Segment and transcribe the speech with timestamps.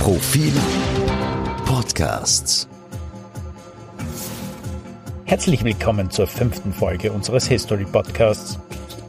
[0.00, 0.54] Profil
[1.66, 2.66] Podcasts.
[5.26, 8.58] Herzlich willkommen zur fünften Folge unseres History Podcasts.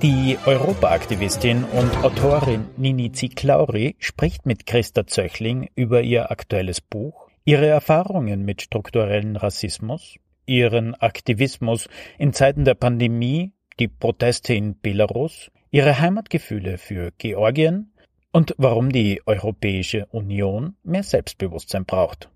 [0.02, 7.68] Die Europaaktivistin und Autorin Nini Ziklauri spricht mit Christa Zöchling über ihr aktuelles Buch, ihre
[7.68, 11.88] Erfahrungen mit strukturellen Rassismus, ihren Aktivismus
[12.18, 17.91] in Zeiten der Pandemie, die Proteste in Belarus, ihre Heimatgefühle für Georgien
[18.32, 22.30] und warum die Europäische Union mehr Selbstbewusstsein braucht.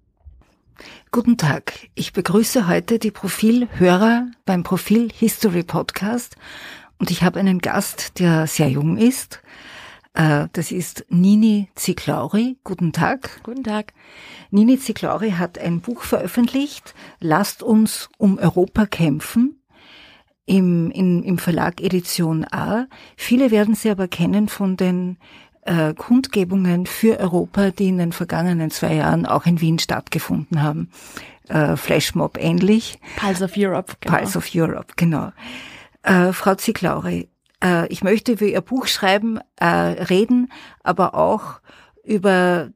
[1.12, 1.74] Guten Tag.
[1.96, 6.36] Ich begrüße heute die Profilhörer beim Profil History Podcast
[7.00, 9.42] und ich habe einen Gast, der sehr jung ist.
[10.14, 12.58] Äh, das ist Nini Ziklauri.
[12.64, 13.42] Guten Tag.
[13.44, 13.94] Guten Tag.
[14.52, 19.62] Nini Ziklauri hat ein Buch veröffentlicht, Lasst uns um Europa kämpfen,
[20.46, 22.88] im, in, im Verlag Edition A.
[23.18, 25.18] Viele werden sie aber kennen von den
[25.66, 30.90] äh, Kundgebungen für Europa, die in den vergangenen zwei Jahren auch in Wien stattgefunden haben.
[31.48, 33.00] Äh, Flashmob ähnlich.
[33.18, 33.94] Pulse of Europe.
[34.00, 34.18] Genau.
[34.18, 35.32] Pulse of Europe, genau.
[36.04, 37.28] Äh, Frau Ziklauri,
[37.64, 40.52] äh, ich möchte über Ihr Buch schreiben, äh, reden,
[40.84, 41.60] aber auch
[42.04, 42.70] über,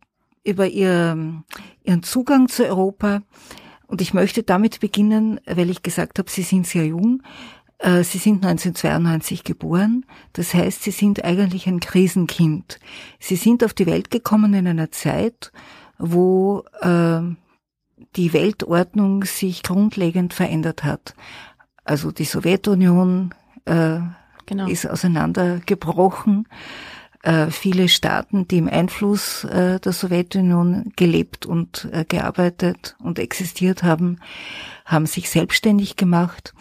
[0.44, 1.44] über ihr,
[1.84, 3.22] Ihren Zugang zu Europa.
[3.88, 7.24] Und ich möchte damit beginnen, weil ich gesagt habe, Sie sind sehr jung.
[7.80, 12.80] Äh, Sie sind 1992 geboren, das heißt, Sie sind eigentlich ein Krisenkind.
[13.20, 15.52] Sie sind auf die Welt gekommen in einer Zeit,
[15.98, 17.22] wo äh,
[18.16, 21.16] die Weltordnung sich grundlegend verändert hat.
[21.84, 23.34] Also die Sowjetunion
[23.66, 24.00] äh,
[24.46, 24.68] genau.
[24.68, 26.48] ist auseinandergebrochen.
[27.22, 33.84] Äh, viele Staaten, die im Einfluss äh, der Sowjetunion gelebt und äh, gearbeitet und existiert
[33.84, 34.20] haben,
[34.86, 36.54] haben sich selbstständig gemacht.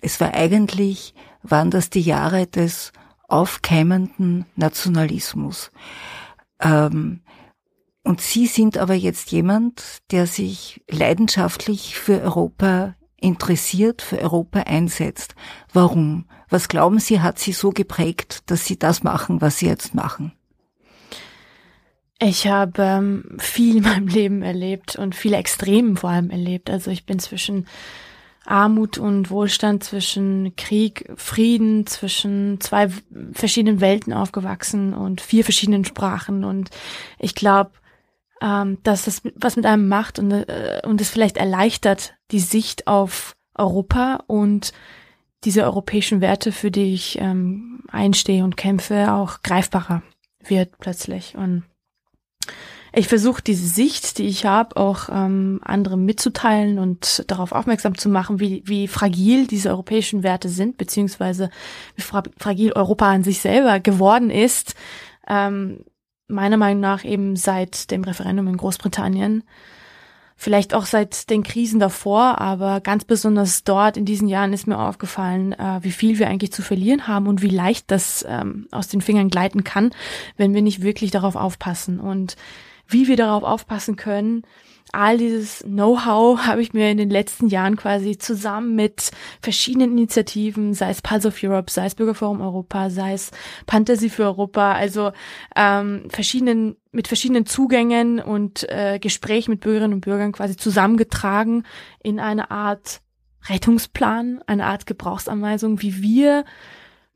[0.00, 2.92] Es war eigentlich, waren das die Jahre des
[3.28, 5.70] aufkeimenden Nationalismus.
[6.60, 7.20] Ähm,
[8.02, 15.34] und Sie sind aber jetzt jemand, der sich leidenschaftlich für Europa interessiert, für Europa einsetzt.
[15.72, 16.26] Warum?
[16.48, 20.32] Was glauben Sie, hat Sie so geprägt, dass Sie das machen, was Sie jetzt machen?
[22.22, 26.68] Ich habe ähm, viel in meinem Leben erlebt und viele Extremen vor allem erlebt.
[26.68, 27.66] Also ich bin zwischen
[28.44, 32.88] Armut und Wohlstand, zwischen Krieg, Frieden, zwischen zwei
[33.32, 36.44] verschiedenen Welten aufgewachsen und vier verschiedenen Sprachen.
[36.44, 36.70] Und
[37.18, 37.72] ich glaube,
[38.40, 42.86] ähm, dass das was mit einem macht und, äh, und es vielleicht erleichtert die Sicht
[42.86, 44.72] auf Europa und
[45.44, 50.02] diese europäischen Werte, für die ich ähm, einstehe und kämpfe, auch greifbarer
[50.44, 51.34] wird plötzlich.
[51.36, 51.64] Und
[52.92, 58.08] ich versuche diese Sicht, die ich habe, auch ähm, anderen mitzuteilen und darauf aufmerksam zu
[58.08, 61.50] machen, wie, wie fragil diese europäischen Werte sind, beziehungsweise
[61.94, 64.74] wie fra fragil Europa an sich selber geworden ist.
[65.28, 65.84] Ähm,
[66.26, 69.44] meiner Meinung nach eben seit dem Referendum in Großbritannien.
[70.36, 74.78] Vielleicht auch seit den Krisen davor, aber ganz besonders dort in diesen Jahren ist mir
[74.78, 78.88] aufgefallen, äh, wie viel wir eigentlich zu verlieren haben und wie leicht das ähm, aus
[78.88, 79.90] den Fingern gleiten kann,
[80.38, 82.00] wenn wir nicht wirklich darauf aufpassen.
[82.00, 82.36] Und
[82.92, 84.42] wie wir darauf aufpassen können,
[84.92, 90.74] all dieses Know-how habe ich mir in den letzten Jahren quasi zusammen mit verschiedenen Initiativen,
[90.74, 93.30] sei es Pulse of Europe, sei es Bürgerforum Europa, sei es
[93.68, 95.12] Fantasy für Europa, also
[95.56, 101.64] ähm, verschiedenen mit verschiedenen Zugängen und äh, Gesprächen mit Bürgerinnen und Bürgern quasi zusammengetragen
[102.02, 103.00] in eine Art
[103.48, 106.44] Rettungsplan, eine Art Gebrauchsanweisung, wie wir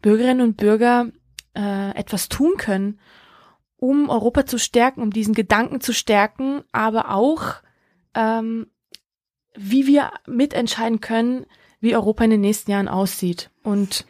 [0.00, 1.08] Bürgerinnen und Bürger
[1.56, 3.00] äh, etwas tun können,
[3.84, 7.56] um Europa zu stärken, um diesen Gedanken zu stärken, aber auch,
[8.14, 8.68] ähm,
[9.54, 11.44] wie wir mitentscheiden können,
[11.80, 14.06] wie Europa in den nächsten Jahren aussieht und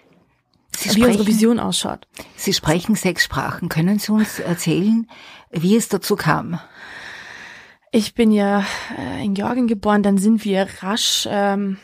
[0.77, 2.07] Sie wie sprechen, unsere Vision ausschaut.
[2.37, 3.69] Sie sprechen sechs Sprachen.
[3.69, 5.09] Können Sie uns erzählen,
[5.51, 6.61] wie es dazu kam?
[7.91, 8.65] Ich bin ja
[8.97, 11.79] äh, in Georgien geboren, dann sind wir rasch ähm,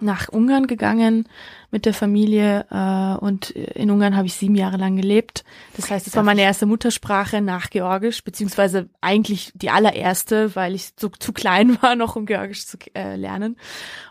[0.00, 1.28] nach Ungarn gegangen
[1.74, 5.42] mit der Familie äh, und in Ungarn habe ich sieben Jahre lang gelebt.
[5.76, 10.92] Das heißt, es war meine erste Muttersprache nach Georgisch, beziehungsweise eigentlich die allererste, weil ich
[10.96, 13.56] so zu klein war, noch um Georgisch zu äh, lernen.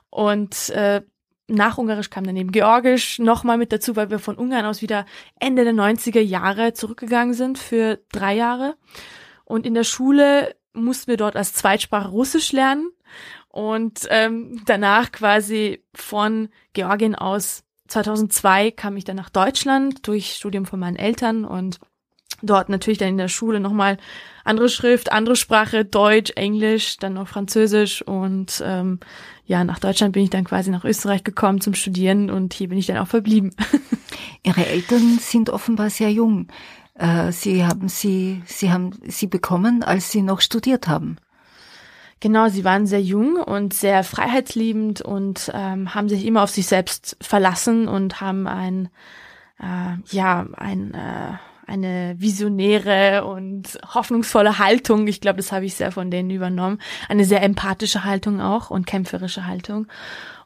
[0.09, 1.03] Und äh,
[1.47, 5.05] nach Ungarisch kam dann eben Georgisch nochmal mit dazu, weil wir von Ungarn aus wieder
[5.39, 8.75] Ende der 90er Jahre zurückgegangen sind für drei Jahre.
[9.45, 12.91] Und in der Schule mussten wir dort als Zweitsprache Russisch lernen.
[13.53, 20.65] Und ähm, danach quasi von Georgien aus 2002 kam ich dann nach Deutschland durch Studium
[20.65, 21.79] von meinen Eltern und
[22.41, 23.97] dort natürlich dann in der Schule nochmal
[24.43, 28.99] andere Schrift, andere Sprache, Deutsch, Englisch, dann noch Französisch und ähm,
[29.45, 32.79] ja, nach Deutschland bin ich dann quasi nach Österreich gekommen zum Studieren und hier bin
[32.79, 33.51] ich dann auch verblieben.
[34.43, 36.47] Ihre Eltern sind offenbar sehr jung.
[36.95, 41.17] Äh, sie haben sie, sie haben sie bekommen, als Sie noch studiert haben.
[42.23, 46.67] Genau, sie waren sehr jung und sehr freiheitsliebend und ähm, haben sich immer auf sich
[46.67, 48.87] selbst verlassen und haben ein,
[49.59, 51.33] äh, ja, ein, äh,
[51.67, 55.07] eine visionäre und hoffnungsvolle Haltung.
[55.07, 56.79] Ich glaube, das habe ich sehr von denen übernommen.
[57.09, 59.87] Eine sehr empathische Haltung auch und kämpferische Haltung.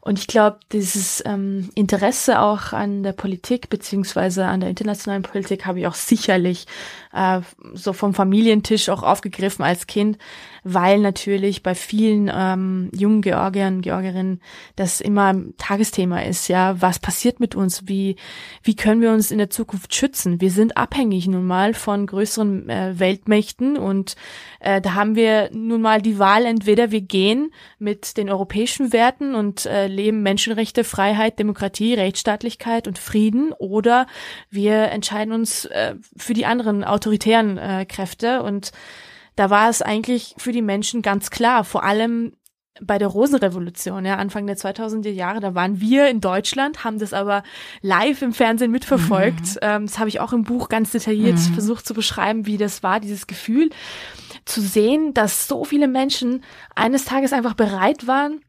[0.00, 5.66] Und ich glaube, dieses ähm, Interesse auch an der Politik beziehungsweise an der internationalen Politik
[5.66, 6.66] habe ich auch sicherlich
[7.12, 7.40] äh,
[7.74, 10.16] so vom Familientisch auch aufgegriffen als Kind,
[10.74, 14.40] weil natürlich bei vielen ähm, jungen Georgiern, Georgierinnen
[14.76, 18.16] das immer Tagesthema ist, ja, was passiert mit uns, wie,
[18.62, 20.40] wie können wir uns in der Zukunft schützen?
[20.40, 24.16] Wir sind abhängig nun mal von größeren äh, Weltmächten und
[24.60, 29.34] äh, da haben wir nun mal die Wahl, entweder wir gehen mit den europäischen Werten
[29.34, 34.06] und äh, leben Menschenrechte, Freiheit, Demokratie, Rechtsstaatlichkeit und Frieden oder
[34.50, 38.72] wir entscheiden uns äh, für die anderen autoritären äh, Kräfte und
[39.38, 42.32] da war es eigentlich für die Menschen ganz klar, vor allem
[42.80, 47.12] bei der Rosenrevolution, ja, Anfang der 2000er Jahre, da waren wir in Deutschland, haben das
[47.12, 47.44] aber
[47.80, 49.54] live im Fernsehen mitverfolgt.
[49.54, 49.58] Mhm.
[49.62, 51.54] Ähm, das habe ich auch im Buch ganz detailliert mhm.
[51.54, 53.70] versucht zu beschreiben, wie das war, dieses Gefühl
[54.44, 56.42] zu sehen, dass so viele Menschen
[56.74, 58.40] eines Tages einfach bereit waren,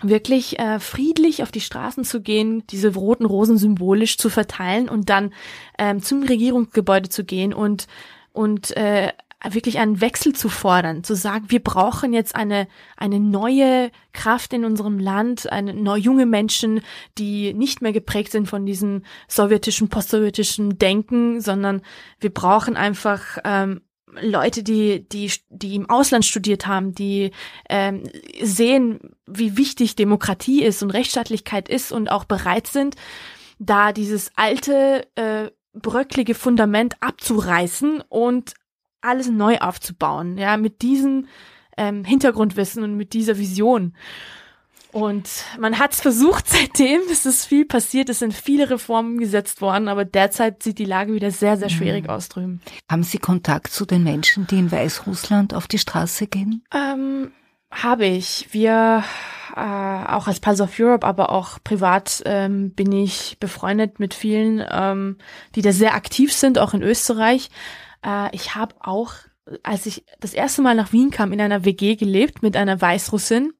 [0.00, 5.08] wirklich äh, friedlich auf die Straßen zu gehen, diese roten Rosen symbolisch zu verteilen und
[5.08, 5.32] dann
[5.78, 7.86] ähm, zum Regierungsgebäude zu gehen und
[8.32, 9.12] und äh,
[9.50, 14.64] wirklich einen Wechsel zu fordern, zu sagen, wir brauchen jetzt eine, eine neue Kraft in
[14.64, 16.80] unserem Land, eine neue junge Menschen,
[17.18, 21.82] die nicht mehr geprägt sind von diesem sowjetischen, postsowjetischen Denken, sondern
[22.20, 23.80] wir brauchen einfach ähm,
[24.20, 27.30] Leute, die, die, die im Ausland studiert haben, die
[27.68, 28.04] ähm,
[28.42, 32.96] sehen, wie wichtig Demokratie ist und Rechtsstaatlichkeit ist und auch bereit sind,
[33.58, 38.54] da dieses alte, äh, bröcklige Fundament abzureißen und
[39.02, 41.26] alles neu aufzubauen, ja, mit diesem
[41.76, 43.94] ähm, Hintergrundwissen und mit dieser Vision.
[44.92, 45.28] Und
[45.58, 49.88] man hat es versucht seitdem, es ist viel passiert, es sind viele Reformen gesetzt worden,
[49.88, 52.10] aber derzeit sieht die Lage wieder sehr, sehr schwierig mhm.
[52.10, 52.60] aus drüben.
[52.90, 56.62] Haben Sie Kontakt zu den Menschen, die in Weißrussland auf die Straße gehen?
[56.74, 57.32] Ähm,
[57.70, 58.48] habe ich.
[58.52, 59.02] Wir,
[59.56, 64.62] äh, auch als Pulse of Europe, aber auch privat ähm, bin ich befreundet mit vielen,
[64.70, 65.16] ähm,
[65.54, 67.48] die da sehr aktiv sind, auch in Österreich.
[68.04, 69.14] Äh, ich habe auch,
[69.62, 73.52] als ich das erste Mal nach Wien kam, in einer WG gelebt mit einer Weißrussin,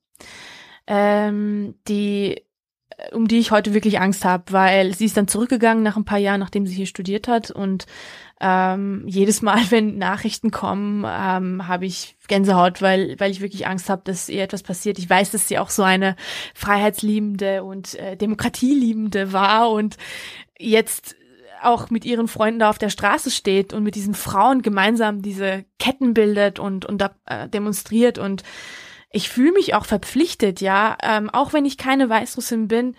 [0.86, 2.42] ähm, die
[2.90, 6.04] äh, um die ich heute wirklich Angst habe, weil sie ist dann zurückgegangen nach ein
[6.04, 7.86] paar Jahren, nachdem sie hier studiert hat und
[8.40, 13.88] ähm, jedes Mal, wenn Nachrichten kommen, ähm, habe ich Gänsehaut, weil weil ich wirklich Angst
[13.88, 14.98] habe, dass ihr etwas passiert.
[14.98, 16.16] Ich weiß, dass sie auch so eine
[16.54, 19.96] freiheitsliebende und äh, demokratieliebende war und
[20.58, 21.16] jetzt
[21.64, 25.64] auch mit ihren Freunden da auf der Straße steht und mit diesen Frauen gemeinsam diese
[25.78, 28.18] Ketten bildet und, und da, äh, demonstriert.
[28.18, 28.42] Und
[29.10, 32.96] ich fühle mich auch verpflichtet, ja, ähm, auch wenn ich keine Weißrussin bin,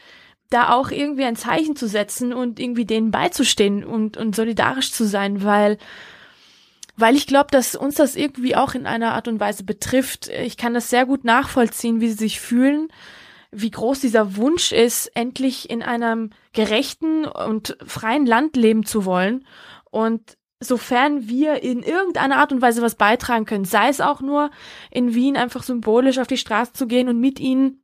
[0.49, 5.05] da auch irgendwie ein Zeichen zu setzen und irgendwie denen beizustehen und, und solidarisch zu
[5.05, 5.77] sein, weil
[6.95, 10.27] weil ich glaube, dass uns das irgendwie auch in einer Art und Weise betrifft.
[10.27, 12.89] Ich kann das sehr gut nachvollziehen, wie sie sich fühlen
[13.53, 19.45] wie groß dieser Wunsch ist, endlich in einem gerechten und freien Land leben zu wollen.
[19.91, 24.49] Und sofern wir in irgendeiner Art und Weise was beitragen können, sei es auch nur
[24.91, 27.83] in Wien einfach symbolisch auf die Straße zu gehen und mit ihnen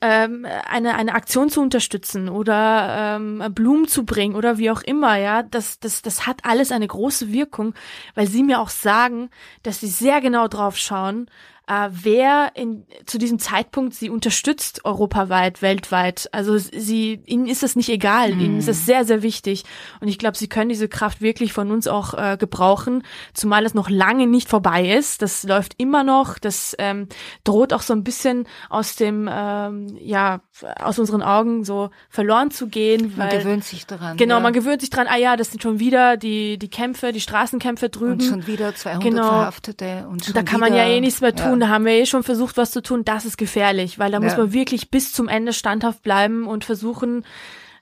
[0.00, 5.16] ähm, eine eine Aktion zu unterstützen oder ähm, Blumen zu bringen oder wie auch immer,
[5.16, 7.74] ja, das das das hat alles eine große Wirkung,
[8.14, 9.30] weil sie mir auch sagen,
[9.62, 11.30] dass sie sehr genau drauf schauen,
[11.66, 16.28] äh, wer in, zu diesem Zeitpunkt sie unterstützt, europaweit, weltweit.
[16.32, 18.40] Also sie, ihnen ist es nicht egal, mhm.
[18.40, 19.64] ihnen ist es sehr, sehr wichtig.
[20.00, 23.02] Und ich glaube, sie können diese Kraft wirklich von uns auch äh, gebrauchen,
[23.32, 25.22] zumal es noch lange nicht vorbei ist.
[25.22, 27.08] Das läuft immer noch, das ähm,
[27.44, 30.40] droht auch so ein bisschen aus dem, ähm, ja,
[30.80, 33.16] aus unseren Augen so verloren zu gehen.
[33.16, 34.18] Weil, man gewöhnt sich daran.
[34.18, 34.40] Genau, ja.
[34.40, 37.88] man gewöhnt sich dran, ah ja, das sind schon wieder die, die Kämpfe, die Straßenkämpfe
[37.88, 38.12] drüben.
[38.12, 39.28] Und schon wieder 200 genau.
[39.28, 40.06] Verhaftete.
[40.10, 41.46] Und schon da kann man ja eh nichts mehr tun.
[41.46, 44.10] Ja tun, da haben wir eh schon versucht, was zu tun, das ist gefährlich, weil
[44.10, 44.24] da ja.
[44.24, 47.24] muss man wirklich bis zum Ende standhaft bleiben und versuchen,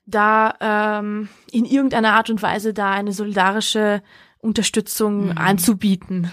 [0.06, 4.02] da ähm, in irgendeiner Art und Weise da eine solidarische
[4.38, 5.38] Unterstützung mhm.
[5.38, 6.32] anzubieten.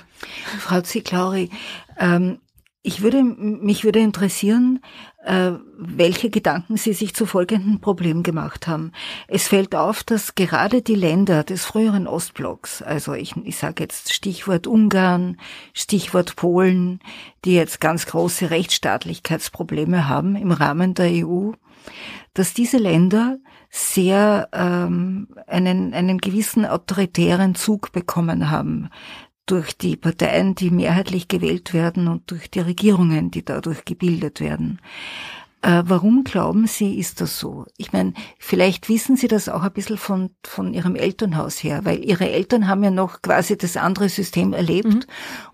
[0.60, 1.50] Frau Ziklauri,
[1.98, 2.40] ähm,
[2.82, 4.80] ich würde, mich würde interessieren,
[5.22, 8.94] welche Gedanken Sie sich zu folgendem Problem gemacht haben.
[9.28, 14.14] Es fällt auf, dass gerade die Länder des früheren Ostblocks, also ich, ich sage jetzt
[14.14, 15.38] Stichwort Ungarn,
[15.74, 17.00] Stichwort Polen,
[17.44, 21.52] die jetzt ganz große Rechtsstaatlichkeitsprobleme haben im Rahmen der EU,
[22.34, 28.90] dass diese Länder sehr ähm, einen, einen gewissen autoritären Zug bekommen haben
[29.50, 34.80] durch die Parteien, die mehrheitlich gewählt werden und durch die Regierungen, die dadurch gebildet werden.
[35.62, 37.66] Äh, warum glauben Sie, ist das so?
[37.76, 42.06] Ich meine, vielleicht wissen Sie das auch ein bisschen von, von Ihrem Elternhaus her, weil
[42.06, 45.04] Ihre Eltern haben ja noch quasi das andere System erlebt mhm.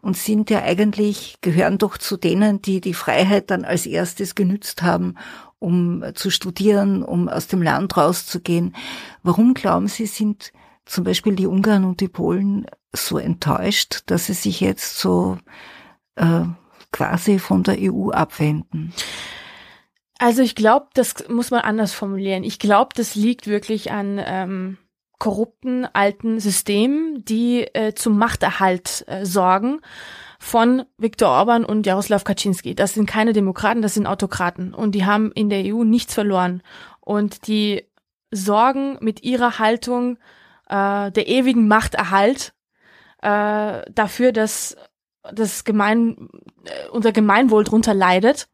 [0.01, 4.83] und sind ja eigentlich, gehören doch zu denen, die die Freiheit dann als erstes genützt
[4.83, 5.15] haben,
[5.57, 8.75] um zu studieren, um aus dem Land rauszugehen.
[9.23, 10.51] Warum glauben Sie, sind
[10.85, 15.37] zum Beispiel die Ungarn und die Polen so enttäuscht, dass sie sich jetzt so
[16.15, 16.45] äh,
[16.91, 18.93] quasi von der EU abwenden?
[20.17, 22.43] Also ich glaube, das muss man anders formulieren.
[22.43, 24.77] Ich glaube, das liegt wirklich an ähm,
[25.19, 29.81] korrupten alten Systemen, die äh, zum Machterhalt äh, sorgen
[30.39, 32.75] von Viktor Orban und Jaroslav Kaczynski.
[32.75, 36.61] Das sind keine Demokraten, das sind Autokraten und die haben in der EU nichts verloren
[37.01, 37.85] und die
[38.31, 40.17] sorgen mit ihrer Haltung
[40.69, 42.53] äh, der ewigen Machterhalt
[43.21, 44.75] äh, dafür, dass
[45.33, 46.29] das Gemein,
[46.65, 48.47] äh, unser Gemeinwohl drunter leidet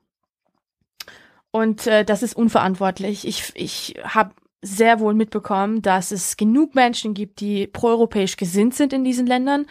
[1.51, 3.27] und äh, das ist unverantwortlich.
[3.27, 8.93] Ich, ich habe sehr wohl mitbekommen, dass es genug Menschen gibt, die proeuropäisch gesinnt sind
[8.93, 9.65] in diesen Ländern.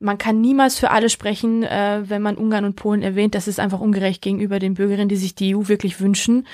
[0.00, 3.34] Man kann niemals für alle sprechen, äh, wenn man Ungarn und Polen erwähnt.
[3.34, 6.46] Das ist einfach ungerecht gegenüber den Bürgerinnen, die sich die EU wirklich wünschen.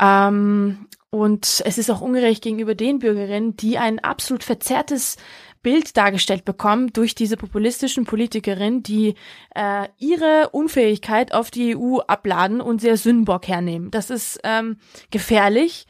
[0.00, 5.16] Ähm, und es ist auch ungerecht gegenüber den Bürgerinnen, die ein absolut verzerrtes
[5.62, 9.14] Bild dargestellt bekommen durch diese populistischen Politikerinnen, die
[9.54, 13.92] äh, ihre Unfähigkeit auf die EU abladen und sehr Sündenbock hernehmen.
[13.92, 14.78] Das ist ähm,
[15.12, 15.86] gefährlich,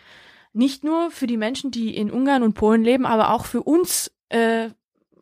[0.53, 4.13] nicht nur für die Menschen, die in Ungarn und Polen leben, aber auch für uns
[4.29, 4.69] äh,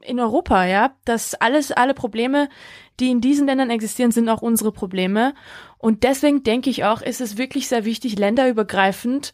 [0.00, 0.96] in Europa, ja.
[1.04, 2.48] Das alles, alle Probleme,
[2.98, 5.32] die in diesen Ländern existieren, sind auch unsere Probleme.
[5.78, 9.32] Und deswegen denke ich auch, ist es wirklich sehr wichtig, länderübergreifend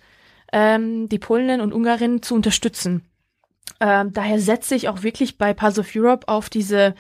[0.53, 3.03] ähm, die Polen und Ungarinnen zu unterstützen.
[3.81, 6.95] Ähm, daher setze ich auch wirklich bei Pulse of Europe auf diese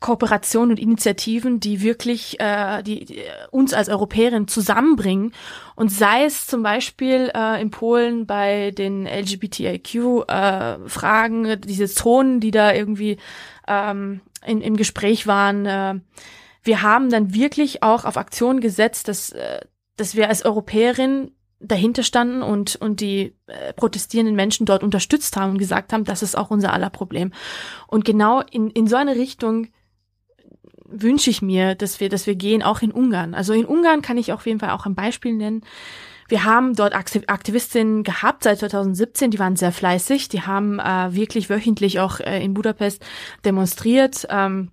[0.00, 5.32] Kooperationen und Initiativen, die wirklich äh, die, die uns als Europäerin zusammenbringen.
[5.74, 12.52] Und sei es zum Beispiel äh, in Polen bei den LGBTIQ-Fragen, äh, diese Zonen, die
[12.52, 13.18] da irgendwie
[13.66, 15.66] ähm, in, im Gespräch waren.
[15.66, 15.96] Äh,
[16.62, 19.62] wir haben dann wirklich auch auf Aktionen gesetzt, dass, äh,
[19.96, 25.52] dass wir als Europäerin dahinter standen und, und die äh, protestierenden Menschen dort unterstützt haben
[25.52, 27.32] und gesagt haben, das ist auch unser aller Problem.
[27.86, 29.68] Und genau in, in so eine Richtung
[30.84, 33.34] wünsche ich mir, dass wir, dass wir gehen, auch in Ungarn.
[33.34, 35.62] Also in Ungarn kann ich auf jeden Fall auch ein Beispiel nennen.
[36.28, 41.48] Wir haben dort Aktivistinnen gehabt seit 2017, die waren sehr fleißig, die haben äh, wirklich
[41.48, 43.04] wöchentlich auch äh, in Budapest
[43.46, 44.26] demonstriert.
[44.28, 44.70] Ähm,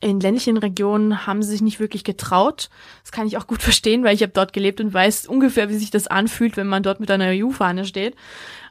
[0.00, 2.68] in ländlichen Regionen haben sie sich nicht wirklich getraut.
[3.02, 5.76] Das kann ich auch gut verstehen, weil ich habe dort gelebt und weiß ungefähr, wie
[5.76, 8.14] sich das anfühlt, wenn man dort mit einer EU-Fahne steht.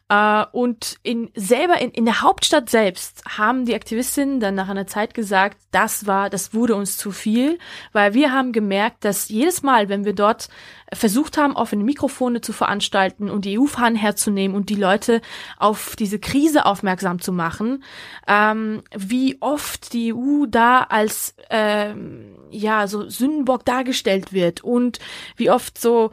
[0.08, 4.86] Uh, und in selber in, in der Hauptstadt selbst haben die Aktivistinnen dann nach einer
[4.86, 7.58] Zeit gesagt, das war, das wurde uns zu viel,
[7.92, 10.48] weil wir haben gemerkt, dass jedes Mal, wenn wir dort
[10.94, 15.22] versucht haben, offene Mikrofone zu veranstalten und die EU-Fahnen herzunehmen und die Leute
[15.58, 17.84] auf diese Krise aufmerksam zu machen,
[18.28, 25.00] ähm, wie oft die EU da als ähm, ja so Sündenbock dargestellt wird und
[25.36, 26.12] wie oft so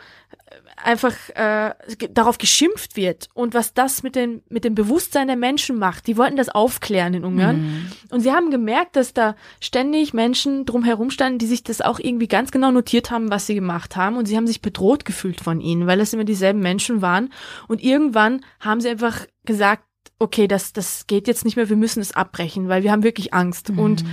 [0.76, 1.74] einfach äh,
[2.10, 6.06] darauf geschimpft wird und was das mit dem mit dem Bewusstsein der Menschen macht.
[6.06, 7.92] Die wollten das aufklären in Ungarn mhm.
[8.10, 12.28] und sie haben gemerkt, dass da ständig Menschen drumherum standen, die sich das auch irgendwie
[12.28, 15.60] ganz genau notiert haben, was sie gemacht haben und sie haben sich bedroht gefühlt von
[15.60, 17.30] ihnen, weil es immer dieselben Menschen waren
[17.68, 19.84] und irgendwann haben sie einfach gesagt,
[20.18, 23.34] okay, das das geht jetzt nicht mehr, wir müssen es abbrechen, weil wir haben wirklich
[23.34, 23.78] Angst mhm.
[23.78, 24.04] und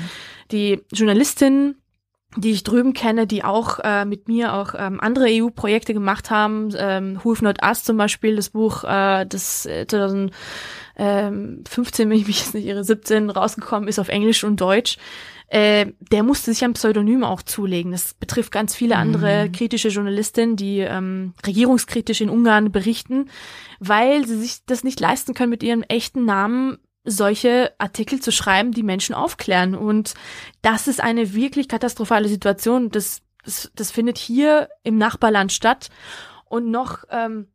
[0.52, 1.76] die Journalistin
[2.38, 6.70] die ich drüben kenne, die auch äh, mit mir auch ähm, andere EU-Projekte gemacht haben.
[6.78, 12.28] Ähm, Who If Not Us zum Beispiel, das Buch, äh, das äh, 2015, wenn ich
[12.28, 14.98] mich jetzt nicht irre, 17 rausgekommen ist auf Englisch und Deutsch.
[15.48, 17.92] Äh, der musste sich ein Pseudonym auch zulegen.
[17.92, 19.52] Das betrifft ganz viele andere mhm.
[19.52, 23.32] kritische Journalistinnen, die ähm, regierungskritisch in Ungarn berichten,
[23.80, 28.72] weil sie sich das nicht leisten können, mit ihrem echten Namen solche Artikel zu schreiben,
[28.72, 29.76] die Menschen aufklären.
[29.76, 30.14] Und
[30.62, 32.90] das ist eine wirklich katastrophale Situation.
[32.90, 35.90] Das, das, das findet hier im Nachbarland statt.
[36.46, 37.48] Und noch ähm,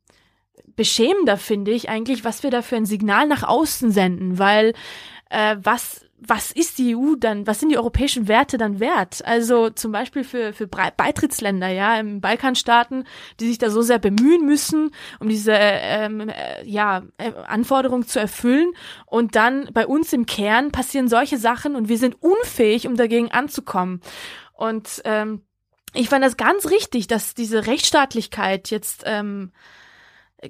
[0.67, 4.73] beschämender finde ich eigentlich, was wir da für ein Signal nach außen senden, weil
[5.31, 9.25] äh, was was ist die EU dann, was sind die europäischen Werte dann wert?
[9.25, 13.04] Also zum Beispiel für, für Beitrittsländer, ja, im Balkanstaaten,
[13.40, 14.90] die sich da so sehr bemühen müssen,
[15.21, 18.73] um diese ähm, äh, ja, äh, Anforderungen zu erfüllen.
[19.06, 23.30] Und dann bei uns im Kern passieren solche Sachen und wir sind unfähig, um dagegen
[23.30, 24.00] anzukommen.
[24.52, 25.42] Und ähm,
[25.94, 29.52] ich fand das ganz richtig, dass diese Rechtsstaatlichkeit jetzt ähm,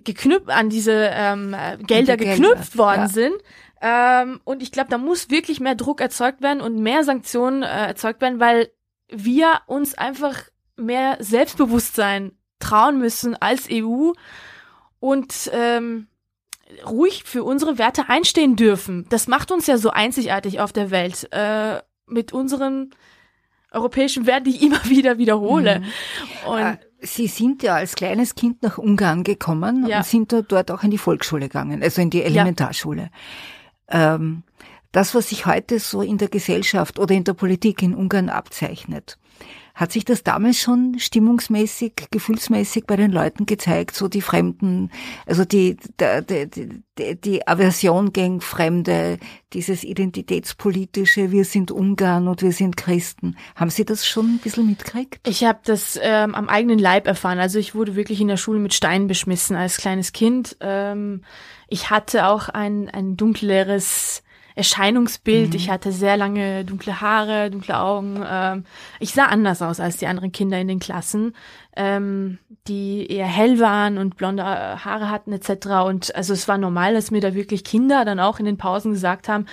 [0.03, 1.55] geknüpft, an diese ähm,
[1.87, 3.09] Gelder die geknüpft Gelder, worden ja.
[3.09, 3.35] sind.
[3.81, 7.87] Ähm, und ich glaube, da muss wirklich mehr Druck erzeugt werden und mehr Sanktionen äh,
[7.87, 8.71] erzeugt werden, weil
[9.09, 10.45] wir uns einfach
[10.77, 14.13] mehr Selbstbewusstsein trauen müssen als EU
[15.01, 16.07] und ähm,
[16.87, 19.07] ruhig für unsere Werte einstehen dürfen.
[19.11, 22.91] Das macht uns ja so einzigartig auf der Welt äh, mit unseren
[23.71, 25.83] europäischen Werten, die ich immer wieder wiederhole.
[26.47, 29.99] Und Äh, Sie sind ja als kleines Kind nach Ungarn gekommen Ja.
[29.99, 33.11] und sind dort auch in die Volksschule gegangen, also in die Elementarschule.
[33.89, 34.43] Ähm,
[34.93, 39.19] das, was sich heute so in der Gesellschaft oder in der Politik in Ungarn abzeichnet,
[39.75, 44.91] hat sich das damals schon stimmungsmäßig, gefühlsmäßig bei den Leuten gezeigt, so die Fremden,
[45.27, 46.47] also die, die,
[46.97, 49.19] die, die, Aversion gegen Fremde,
[49.53, 53.37] dieses identitätspolitische, wir sind Ungarn und wir sind Christen.
[53.57, 55.27] Haben Sie das schon ein bisschen mitgekriegt?
[55.27, 57.41] Ich habe das ähm, am eigenen Leib erfahren.
[57.41, 60.57] Also ich wurde wirklich in der Schule mit Steinen beschmissen als kleines Kind.
[60.61, 61.23] Ähm,
[61.67, 64.24] ich hatte auch ein, ein dunkleres
[64.57, 65.55] Erscheinungsbild.
[65.55, 68.25] Ich hatte sehr lange dunkle Haare, dunkle Augen.
[68.27, 68.65] Ähm,
[69.01, 71.35] ich sah anders aus als die anderen Kinder in den Klassen,
[71.77, 75.67] ähm, die eher hell waren und blonde äh, Haare hatten etc.
[75.87, 78.93] Und also es war normal, dass mir da wirklich Kinder dann auch in den Pausen
[78.93, 79.47] gesagt haben,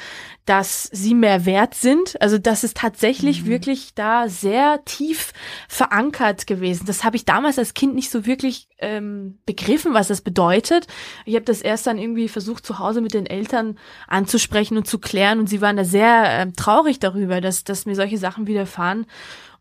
[0.46, 2.22] dass sie mehr wert sind.
[2.22, 5.34] Also das ist tatsächlich wirklich da sehr tief
[5.68, 6.86] verankert gewesen.
[6.86, 10.88] Das habe ich damals als Kind nicht so wirklich ähm, begriffen, was das bedeutet.
[11.26, 15.00] Ich habe das erst dann irgendwie versucht, zu Hause mit den Eltern anzusprechen und zu
[15.00, 15.40] klären.
[15.40, 19.06] Und sie waren da sehr ähm, traurig darüber, dass, dass mir solche Sachen widerfahren.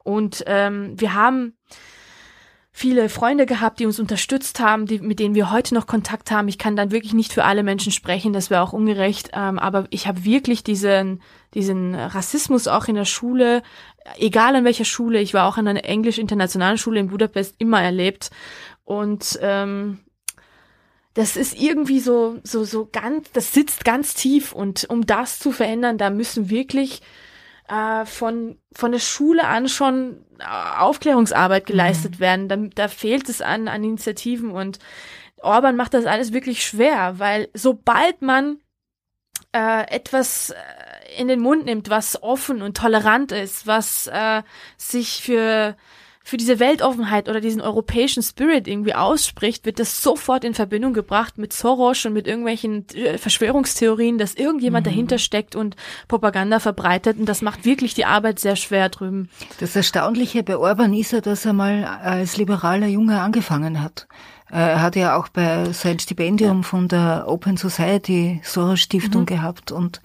[0.03, 1.55] Und ähm, wir haben
[2.81, 6.49] viele Freunde gehabt, die uns unterstützt haben, die, mit denen wir heute noch Kontakt haben.
[6.49, 9.87] Ich kann dann wirklich nicht für alle Menschen sprechen, das wäre auch ungerecht, ähm, aber
[9.91, 11.21] ich habe wirklich diesen,
[11.53, 13.63] diesen Rassismus auch in der Schule,
[14.17, 18.31] egal an welcher Schule, ich war auch an einer englisch-internationalen Schule in Budapest immer erlebt.
[18.85, 19.99] Und ähm,
[21.13, 24.55] das ist irgendwie so, so, so ganz, das sitzt ganz tief.
[24.55, 27.03] Und um das zu verändern, da müssen wirklich
[27.71, 30.45] äh, von, von der Schule an schon äh,
[30.79, 32.49] Aufklärungsarbeit geleistet werden.
[32.49, 34.79] Da, da fehlt es an, an Initiativen und
[35.43, 38.59] Orban macht das alles wirklich schwer, weil sobald man
[39.53, 40.57] äh, etwas äh,
[41.19, 44.43] in den Mund nimmt, was offen und tolerant ist, was äh,
[44.77, 45.77] sich für
[46.23, 51.39] für diese Weltoffenheit oder diesen europäischen Spirit irgendwie ausspricht, wird das sofort in Verbindung gebracht
[51.39, 55.77] mit Soros und mit irgendwelchen äh, Verschwörungstheorien, dass irgendjemand dahinter steckt und
[56.09, 57.19] Propaganda verbreitet.
[57.19, 59.29] Und das macht wirklich die Arbeit sehr schwer drüben.
[59.59, 64.07] Das Erstaunliche bei Orban ist ja, dass er mal als liberaler Junge angefangen hat.
[64.51, 70.01] Er hat ja auch bei sein Stipendium von der Open Society Soros Stiftung gehabt und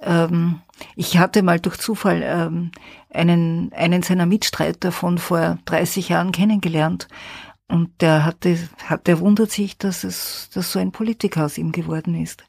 [0.00, 0.60] ähm,
[0.94, 2.70] ich hatte mal durch Zufall ähm,
[3.10, 7.08] einen, einen seiner Mitstreiter von vor 30 Jahren kennengelernt.
[7.70, 11.70] Und der hatte, hat, der wundert sich, dass es, dass so ein Politiker aus ihm
[11.70, 12.44] geworden ist.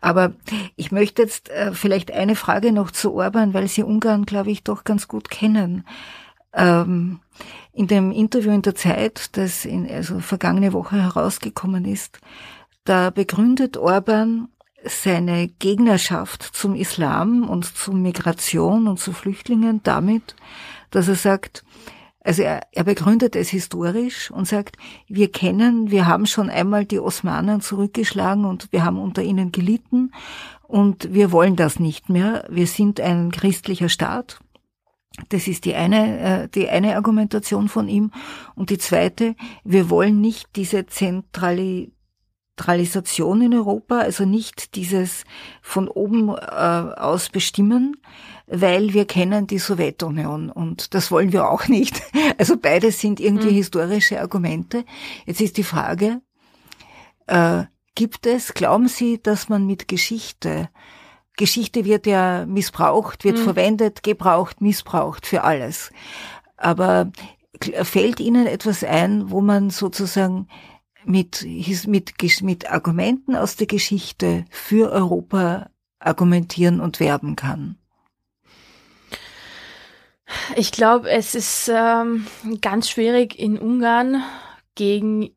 [0.00, 0.32] Aber
[0.74, 4.64] ich möchte jetzt äh, vielleicht eine Frage noch zu Orban, weil Sie Ungarn, glaube ich,
[4.64, 5.84] doch ganz gut kennen.
[6.52, 7.20] Ähm,
[7.72, 12.18] in dem Interview in der Zeit, das in, also vergangene Woche herausgekommen ist,
[12.82, 14.48] da begründet Orban
[14.84, 20.36] seine Gegnerschaft zum Islam und zu Migration und zu Flüchtlingen damit,
[20.90, 21.64] dass er sagt,
[22.20, 24.76] also er, er begründet es historisch und sagt,
[25.08, 30.12] wir kennen, wir haben schon einmal die Osmanen zurückgeschlagen und wir haben unter ihnen gelitten
[30.62, 32.44] und wir wollen das nicht mehr.
[32.50, 34.40] Wir sind ein christlicher Staat.
[35.30, 38.12] Das ist die eine, äh, die eine Argumentation von ihm.
[38.54, 41.92] Und die zweite, wir wollen nicht diese Zentrali
[42.58, 45.24] Zentralisation in Europa, also nicht dieses
[45.62, 47.96] von oben äh, aus bestimmen,
[48.48, 52.02] weil wir kennen die Sowjetunion und das wollen wir auch nicht.
[52.38, 53.54] Also beides sind irgendwie Mhm.
[53.56, 54.84] historische Argumente.
[55.26, 56.20] Jetzt ist die Frage,
[57.26, 60.68] äh, gibt es, glauben Sie, dass man mit Geschichte,
[61.36, 63.42] Geschichte wird ja missbraucht, wird Mhm.
[63.44, 65.90] verwendet, gebraucht, missbraucht für alles.
[66.56, 67.10] Aber
[67.82, 70.48] fällt Ihnen etwas ein, wo man sozusagen
[71.08, 71.46] mit,
[71.86, 77.76] mit, mit Argumenten aus der Geschichte für Europa argumentieren und werben kann?
[80.56, 82.26] Ich glaube, es ist ähm,
[82.60, 84.22] ganz schwierig in Ungarn
[84.74, 85.30] gegen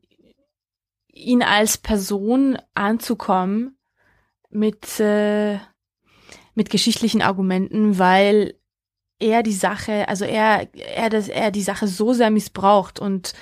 [1.08, 3.76] ihn als Person anzukommen
[4.50, 5.58] mit, äh,
[6.54, 8.54] mit geschichtlichen Argumenten, weil
[9.18, 13.32] er die Sache, also er, er, das, er die Sache so sehr missbraucht und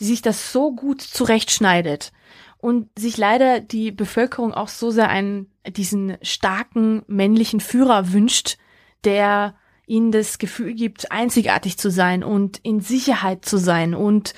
[0.00, 2.12] die sich das so gut zurechtschneidet
[2.58, 8.56] und sich leider die Bevölkerung auch so sehr einen, diesen starken männlichen Führer wünscht,
[9.04, 9.54] der
[9.86, 14.34] ihnen das Gefühl gibt, einzigartig zu sein und in Sicherheit zu sein und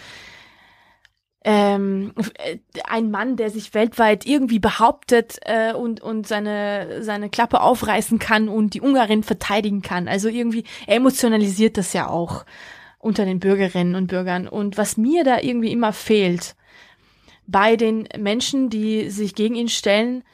[1.45, 2.13] ähm,
[2.89, 8.49] ein Mann, der sich weltweit irgendwie behauptet äh, und und seine seine Klappe aufreißen kann
[8.49, 10.09] und die Ungarin verteidigen kann.
[10.09, 12.45] Also irgendwie emotionalisiert das ja auch
[12.99, 14.49] unter den Bürgerinnen und Bürgern.
[14.49, 16.57] Und was mir da irgendwie immer fehlt
[17.47, 20.25] bei den Menschen, die sich gegen ihn stellen,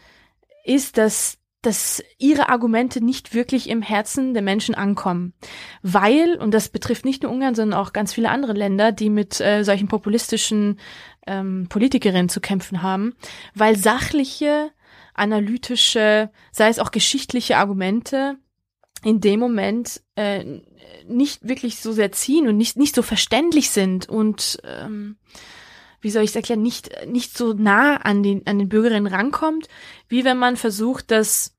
[0.64, 5.32] ist, dass dass ihre Argumente nicht wirklich im Herzen der Menschen ankommen.
[5.80, 9.40] Weil, und das betrifft nicht nur Ungarn, sondern auch ganz viele andere Länder, die mit
[9.40, 10.80] äh, solchen populistischen
[11.24, 13.14] ähm, Politikerinnen zu kämpfen haben,
[13.54, 14.72] weil sachliche,
[15.14, 18.38] analytische, sei es auch geschichtliche Argumente
[19.04, 20.60] in dem Moment äh,
[21.06, 25.16] nicht wirklich so sehr ziehen und nicht, nicht so verständlich sind und ähm,
[26.00, 29.68] wie soll ich es erklären, nicht, nicht so nah an den, an den Bürgerinnen rankommt,
[30.08, 31.51] wie wenn man versucht, das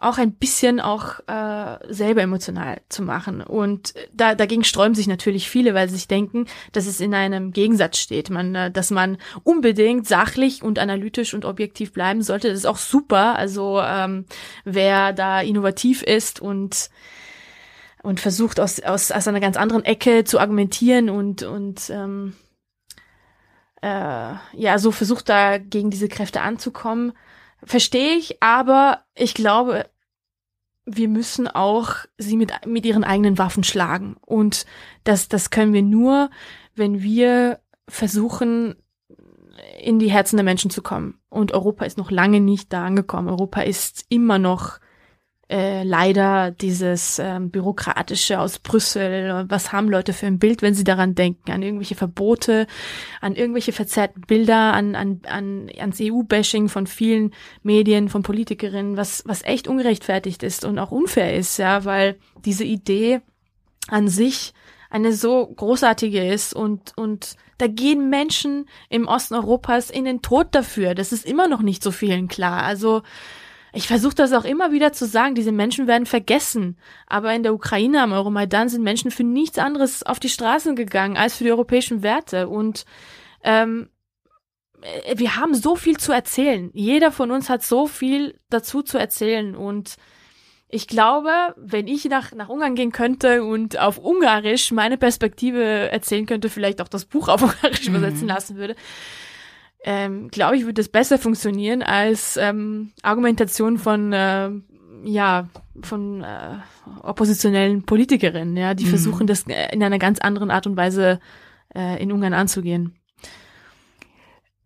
[0.00, 3.40] auch ein bisschen auch äh, selber emotional zu machen.
[3.40, 7.52] Und da, dagegen sträuben sich natürlich viele, weil sie sich denken, dass es in einem
[7.52, 8.30] Gegensatz steht.
[8.30, 12.48] Man, äh, dass man unbedingt sachlich und analytisch und objektiv bleiben sollte.
[12.48, 13.36] Das ist auch super.
[13.36, 14.26] Also ähm,
[14.64, 16.90] wer da innovativ ist und
[18.02, 22.34] und versucht aus, aus, aus einer ganz anderen Ecke zu argumentieren und, und ähm,
[23.82, 27.12] äh, ja, so versucht da gegen diese Kräfte anzukommen.
[27.64, 29.88] Verstehe ich, aber ich glaube,
[30.86, 34.16] wir müssen auch sie mit, mit ihren eigenen Waffen schlagen.
[34.24, 34.64] Und
[35.04, 36.30] das, das können wir nur,
[36.74, 38.76] wenn wir versuchen,
[39.80, 41.20] in die Herzen der Menschen zu kommen.
[41.28, 43.28] Und Europa ist noch lange nicht da angekommen.
[43.28, 44.78] Europa ist immer noch
[45.50, 49.46] äh, leider dieses ähm, bürokratische aus Brüssel.
[49.48, 51.50] Was haben Leute für ein Bild, wenn sie daran denken?
[51.50, 52.66] An irgendwelche Verbote,
[53.22, 57.32] an irgendwelche verzerrten Bilder, an, an, an ans EU-Bashing von vielen
[57.62, 62.64] Medien, von Politikerinnen, was, was echt ungerechtfertigt ist und auch unfair ist, ja, weil diese
[62.64, 63.22] Idee
[63.88, 64.52] an sich
[64.90, 70.48] eine so großartige ist und, und da gehen Menschen im Osten Europas in den Tod
[70.52, 70.94] dafür.
[70.94, 72.62] Das ist immer noch nicht so vielen klar.
[72.62, 73.02] Also,
[73.72, 76.78] ich versuche das auch immer wieder zu sagen, diese Menschen werden vergessen.
[77.06, 81.16] Aber in der Ukraine am Euromaidan sind Menschen für nichts anderes auf die Straßen gegangen
[81.16, 82.48] als für die europäischen Werte.
[82.48, 82.84] Und
[83.42, 83.90] ähm,
[84.80, 86.70] äh, wir haben so viel zu erzählen.
[86.72, 89.54] Jeder von uns hat so viel dazu zu erzählen.
[89.54, 89.96] Und
[90.70, 96.26] ich glaube, wenn ich nach, nach Ungarn gehen könnte und auf Ungarisch meine Perspektive erzählen
[96.26, 97.96] könnte, vielleicht auch das Buch auf Ungarisch mhm.
[97.96, 98.76] übersetzen lassen würde,
[99.84, 104.50] ähm, glaube ich, würde es besser funktionieren als ähm, Argumentation von äh,
[105.04, 105.48] ja
[105.82, 106.56] von äh,
[107.02, 108.90] oppositionellen Politikerinnen, ja, die mhm.
[108.90, 111.20] versuchen das äh, in einer ganz anderen Art und Weise
[111.74, 112.94] äh, in Ungarn anzugehen.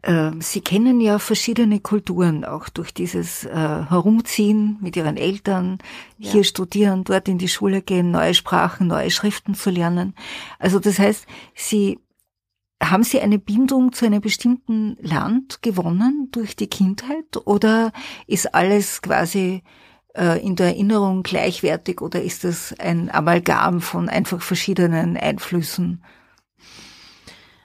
[0.05, 5.79] Ähm, Sie kennen ja verschiedene Kulturen, auch durch dieses äh, Herumziehen mit Ihren Eltern,
[6.19, 6.33] ja.
[6.33, 10.15] hier studieren, dort in die Schule gehen, neue Sprachen, neue Schriften zu lernen.
[10.59, 12.01] Also das heißt, Sie
[12.83, 17.93] haben Sie eine Bindung zu einem bestimmten Land gewonnen durch die Kindheit oder
[18.27, 19.63] ist alles quasi
[20.15, 26.03] äh, in der Erinnerung gleichwertig oder ist das ein Amalgam von einfach verschiedenen Einflüssen?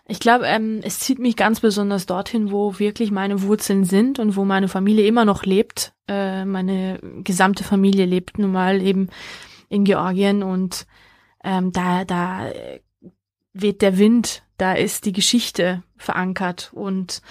[0.10, 4.38] Ich glaube, ähm, es zieht mich ganz besonders dorthin, wo wirklich meine Wurzeln sind und
[4.38, 5.94] wo meine Familie immer noch lebt.
[6.08, 9.10] Äh, meine gesamte Familie lebt nun mal eben
[9.68, 10.88] in Georgien und
[11.44, 12.50] ähm, da, da
[13.62, 17.22] weht der Wind da ist die Geschichte verankert und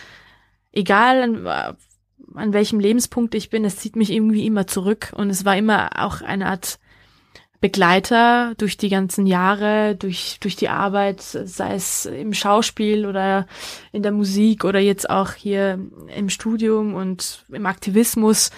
[0.72, 1.76] egal an,
[2.34, 5.90] an welchem Lebenspunkt ich bin, es zieht mich irgendwie immer zurück und es war immer
[6.04, 6.78] auch eine Art
[7.58, 13.46] Begleiter durch die ganzen Jahre, durch, durch die Arbeit, sei es im Schauspiel oder
[13.92, 15.80] in der Musik oder jetzt auch hier
[16.14, 18.50] im Studium und im Aktivismus.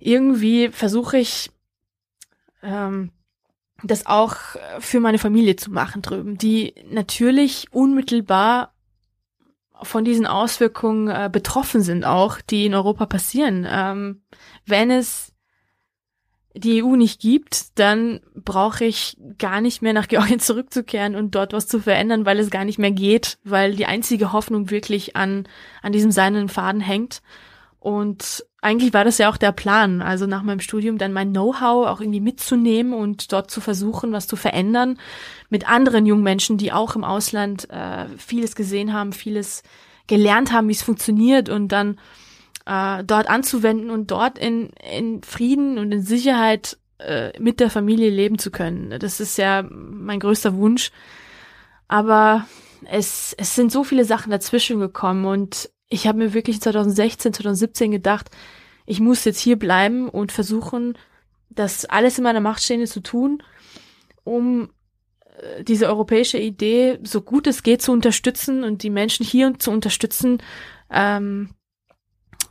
[0.00, 1.50] Irgendwie versuche ich,
[2.62, 3.10] ähm,
[3.82, 4.36] das auch
[4.78, 8.72] für meine Familie zu machen drüben, die natürlich unmittelbar
[9.82, 13.66] von diesen Auswirkungen äh, betroffen sind auch, die in Europa passieren.
[13.68, 14.22] Ähm,
[14.64, 15.32] wenn es
[16.54, 21.52] die EU nicht gibt, dann brauche ich gar nicht mehr nach Georgien zurückzukehren und dort
[21.52, 25.48] was zu verändern, weil es gar nicht mehr geht, weil die einzige Hoffnung wirklich an,
[25.82, 27.22] an diesem seinen Faden hängt.
[27.78, 31.88] Und eigentlich war das ja auch der Plan, also nach meinem Studium dann mein Know-how
[31.88, 34.98] auch irgendwie mitzunehmen und dort zu versuchen, was zu verändern
[35.50, 39.64] mit anderen jungen Menschen, die auch im Ausland äh, vieles gesehen haben, vieles
[40.06, 41.98] gelernt haben, wie es funktioniert und dann
[42.64, 48.10] äh, dort anzuwenden und dort in, in Frieden und in Sicherheit äh, mit der Familie
[48.10, 48.96] leben zu können.
[49.00, 50.92] Das ist ja mein größter Wunsch.
[51.88, 52.46] Aber
[52.88, 57.90] es, es sind so viele Sachen dazwischen gekommen und ich habe mir wirklich 2016, 2017
[57.90, 58.30] gedacht,
[58.86, 60.98] ich muss jetzt hier bleiben und versuchen,
[61.50, 63.42] das alles in meiner Macht Stehende zu tun,
[64.24, 64.70] um
[65.62, 70.38] diese europäische Idee so gut es geht zu unterstützen und die Menschen hier zu unterstützen,
[70.90, 71.50] ähm,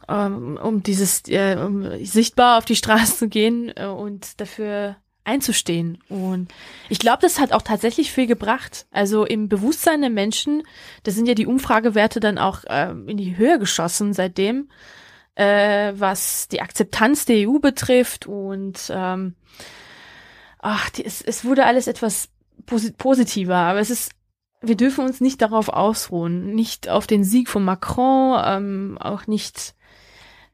[0.09, 5.99] ähm, um dieses äh, um sichtbar auf die Straße zu gehen äh, und dafür einzustehen.
[6.09, 6.51] Und
[6.89, 8.87] ich glaube, das hat auch tatsächlich viel gebracht.
[8.91, 10.63] Also im Bewusstsein der Menschen,
[11.03, 14.69] da sind ja die Umfragewerte dann auch äh, in die Höhe geschossen seitdem,
[15.35, 18.27] äh, was die Akzeptanz der EU betrifft.
[18.27, 19.35] Und ähm,
[20.59, 22.29] ach, die, es, es wurde alles etwas
[22.65, 24.11] posit positiver, aber es ist
[24.61, 29.73] wir dürfen uns nicht darauf ausruhen, nicht auf den Sieg von Macron, ähm, auch nicht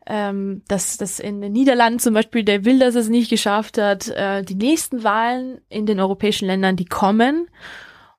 [0.07, 4.07] ähm, dass das in den Niederlanden zum Beispiel der Wilders es nicht geschafft hat.
[4.07, 7.49] Äh, die nächsten Wahlen in den europäischen Ländern, die kommen.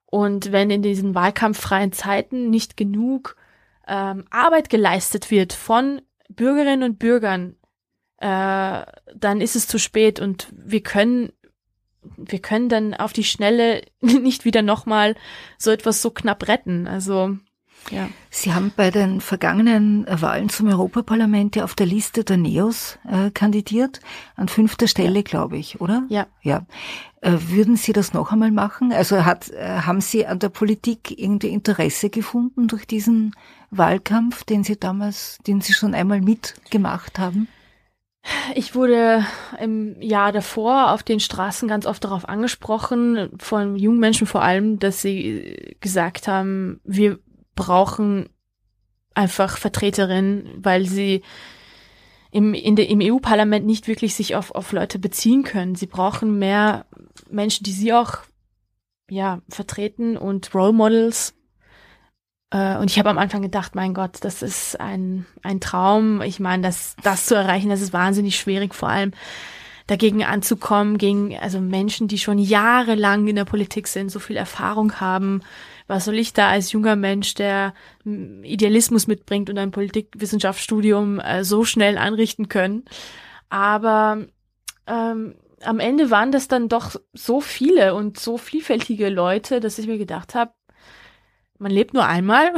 [0.05, 3.35] Und wenn in diesen wahlkampffreien Zeiten nicht genug
[3.87, 7.55] ähm, Arbeit geleistet wird von Bürgerinnen und Bürgern,
[8.17, 8.83] äh,
[9.15, 11.31] dann ist es zu spät und wir können
[12.17, 15.15] wir können dann auf die Schnelle nicht wieder nochmal
[15.57, 16.87] so etwas so knapp retten.
[16.87, 17.37] Also
[17.91, 18.09] ja.
[18.29, 23.31] Sie haben bei den vergangenen Wahlen zum Europaparlament ja auf der Liste der Neos äh,
[23.31, 23.99] kandidiert,
[24.35, 25.21] an fünfter Stelle, ja.
[25.21, 26.03] glaube ich, oder?
[26.09, 26.27] Ja.
[26.41, 26.65] Ja.
[27.21, 28.93] Äh, würden Sie das noch einmal machen?
[28.93, 33.35] Also hat, äh, haben Sie an der Politik irgendwie Interesse gefunden durch diesen
[33.71, 37.47] Wahlkampf, den Sie damals, den Sie schon einmal mitgemacht haben?
[38.53, 39.25] Ich wurde
[39.59, 44.77] im Jahr davor auf den Straßen ganz oft darauf angesprochen, von jungen Menschen vor allem,
[44.77, 47.19] dass sie gesagt haben, wir
[47.55, 48.29] brauchen
[49.13, 51.23] einfach Vertreterinnen, weil sie
[52.31, 55.75] im, im EU-Parlament nicht wirklich sich auf, auf Leute beziehen können.
[55.75, 56.85] Sie brauchen mehr
[57.29, 58.19] Menschen, die sie auch
[59.09, 61.33] ja, vertreten und Role Models.
[62.51, 66.21] Äh, und ich habe am Anfang gedacht, mein Gott, das ist ein, ein Traum.
[66.21, 69.11] Ich meine, das, das zu erreichen, das ist wahnsinnig schwierig, vor allem
[69.87, 74.99] dagegen anzukommen, gegen also Menschen, die schon jahrelang in der Politik sind, so viel Erfahrung
[74.99, 75.41] haben,
[75.89, 77.73] was soll ich da als junger Mensch, der
[78.03, 82.85] hm, Idealismus mitbringt und ein Politikwissenschaftsstudium äh, so schnell anrichten können.
[83.49, 84.27] Aber
[84.85, 89.87] ähm, am Ende waren das dann doch so viele und so vielfältige Leute, dass ich
[89.87, 90.53] mir gedacht habe,
[91.57, 92.53] man lebt nur einmal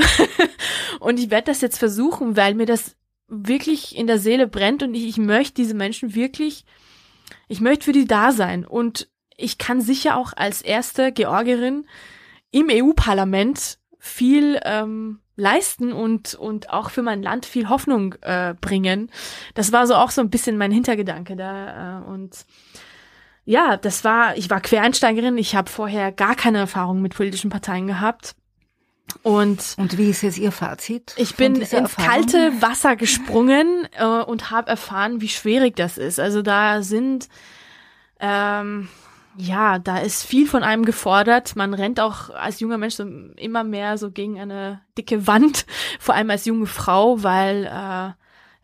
[0.99, 2.97] und ich werde das jetzt versuchen, weil mir das
[3.29, 6.65] wirklich in der Seele brennt und ich, ich möchte diese Menschen wirklich,
[7.47, 11.85] ich möchte für die da sein und ich kann sicher auch als erste Georgierin
[12.51, 19.09] im EU-Parlament viel ähm, leisten und und auch für mein Land viel Hoffnung äh, bringen.
[19.53, 22.45] Das war so auch so ein bisschen mein Hintergedanke da äh, und
[23.45, 27.87] ja, das war ich war Quereinsteigerin, ich habe vorher gar keine Erfahrung mit politischen Parteien
[27.87, 28.35] gehabt.
[29.23, 31.13] Und, und wie ist jetzt Ihr Fazit?
[31.17, 32.09] Ich bin ins Erfahrung?
[32.09, 36.19] kalte Wasser gesprungen äh, und habe erfahren, wie schwierig das ist.
[36.19, 37.27] Also da sind
[38.21, 38.87] ähm,
[39.37, 41.55] ja, da ist viel von einem gefordert.
[41.55, 43.03] Man rennt auch als junger Mensch so
[43.37, 45.65] immer mehr so gegen eine dicke Wand,
[45.99, 48.11] vor allem als junge Frau, weil äh,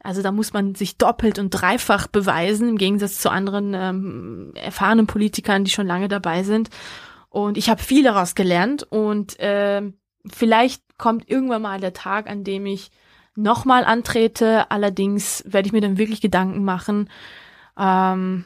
[0.03, 5.07] also da muss man sich doppelt und dreifach beweisen im Gegensatz zu anderen ähm, erfahrenen
[5.07, 6.69] Politikern, die schon lange dabei sind.
[7.29, 9.81] Und ich habe viel daraus gelernt und äh,
[10.31, 12.89] vielleicht kommt irgendwann mal der Tag, an dem ich
[13.35, 14.71] nochmal antrete.
[14.71, 17.09] Allerdings werde ich mir dann wirklich Gedanken machen.
[17.77, 18.45] Ähm,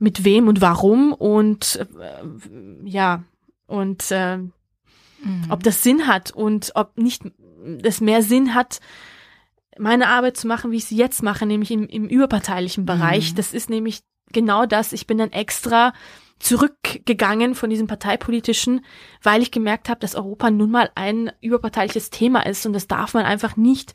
[0.00, 3.22] mit wem und warum und äh, ja
[3.66, 4.50] und äh, mhm.
[5.48, 7.22] ob das Sinn hat und ob nicht
[7.82, 8.80] es mehr Sinn hat,
[9.78, 13.32] meine Arbeit zu machen, wie ich sie jetzt mache, nämlich im, im überparteilichen Bereich.
[13.32, 13.36] Mhm.
[13.36, 14.00] Das ist nämlich
[14.32, 14.92] genau das.
[14.92, 15.92] Ich bin dann extra
[16.38, 18.84] zurückgegangen von diesem parteipolitischen,
[19.22, 23.12] weil ich gemerkt habe, dass Europa nun mal ein überparteiliches Thema ist und das darf
[23.12, 23.92] man einfach nicht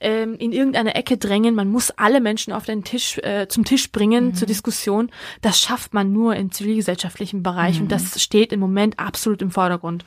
[0.00, 1.54] ähm, in irgendeine Ecke drängen.
[1.54, 4.34] Man muss alle Menschen auf den Tisch äh, zum Tisch bringen mhm.
[4.34, 5.10] zur Diskussion.
[5.40, 7.82] Das schafft man nur im zivilgesellschaftlichen Bereich mhm.
[7.82, 10.04] und das steht im Moment absolut im Vordergrund.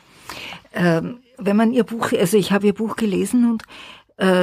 [0.73, 3.63] Ähm, wenn man ihr Buch, also ich habe ihr Buch gelesen und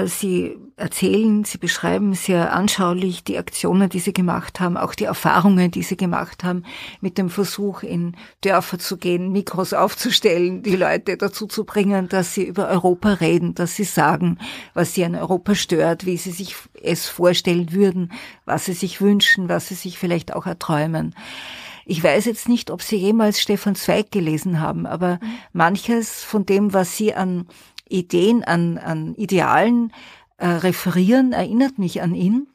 [0.07, 5.71] sie erzählen, sie beschreiben sehr anschaulich die Aktionen, die sie gemacht haben, auch die Erfahrungen,
[5.71, 6.65] die sie gemacht haben,
[7.03, 12.33] mit dem Versuch, in Dörfer zu gehen, Mikros aufzustellen, die Leute dazu zu bringen, dass
[12.33, 14.39] sie über Europa reden, dass sie sagen,
[14.73, 18.13] was sie an Europa stört, wie sie sich es vorstellen würden,
[18.47, 21.15] was sie sich wünschen, was sie sich vielleicht auch erträumen.
[21.89, 25.39] Ich weiß jetzt nicht, ob Sie jemals Stefan Zweig gelesen haben, aber mhm.
[25.53, 27.47] manches von dem, was Sie an
[27.89, 29.93] Ideen, an, an Idealen
[30.39, 32.49] äh, referieren, erinnert mich an ihn.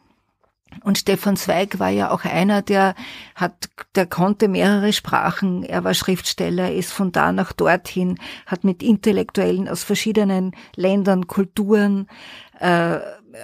[0.84, 2.96] Und Stefan Zweig war ja auch einer, der
[3.36, 5.64] hat, der konnte mehrere Sprachen.
[5.64, 12.08] Er war Schriftsteller, ist von da nach dorthin, hat mit Intellektuellen aus verschiedenen Ländern, Kulturen,
[12.60, 13.00] äh,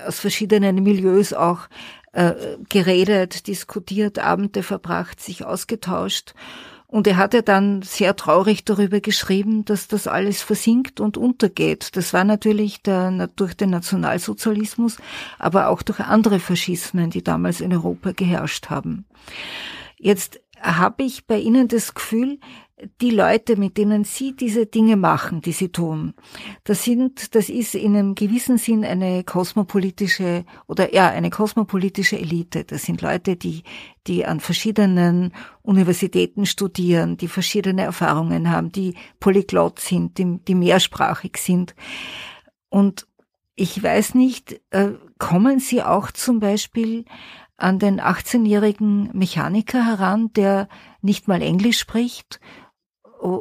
[0.08, 1.68] aus verschiedenen Milieus auch
[2.14, 2.34] äh,
[2.70, 6.34] geredet, diskutiert, Abende verbracht, sich ausgetauscht.
[6.90, 11.98] Und er hat ja dann sehr traurig darüber geschrieben, dass das alles versinkt und untergeht.
[11.98, 14.98] Das war natürlich der, durch den Nationalsozialismus,
[15.38, 19.06] aber auch durch andere Faschismen, die damals in Europa geherrscht haben.
[19.98, 22.40] Jetzt habe ich bei Ihnen das Gefühl,
[23.02, 26.14] die Leute, mit denen Sie diese Dinge machen, die Sie tun,
[26.64, 32.66] das sind, das ist in einem gewissen Sinn eine kosmopolitische oder ja, eine kosmopolitische Elite.
[32.66, 33.64] Das sind Leute, die,
[34.06, 41.38] die an verschiedenen Universitäten studieren, die verschiedene Erfahrungen haben, die polyglott sind, die, die mehrsprachig
[41.38, 41.74] sind.
[42.70, 43.08] Und
[43.56, 47.06] ich weiß nicht, äh, kommen Sie auch zum Beispiel
[47.58, 50.68] an den 18-jährigen Mechaniker heran, der
[51.02, 52.40] nicht mal Englisch spricht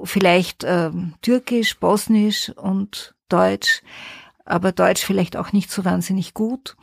[0.04, 3.82] vielleicht ähm, Türkisch, Bosnisch und Deutsch,
[4.44, 6.76] aber Deutsch vielleicht auch nicht so wahnsinnig gut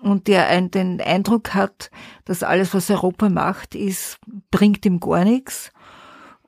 [0.00, 1.90] und der ein, den Eindruck hat,
[2.24, 4.18] dass alles, was Europa macht, ist,
[4.50, 5.72] bringt ihm gar nichts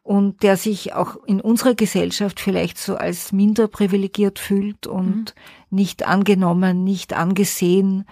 [0.03, 5.35] und der sich auch in unserer Gesellschaft vielleicht so als minder privilegiert fühlt und
[5.71, 5.77] mhm.
[5.77, 8.07] nicht angenommen, nicht angesehen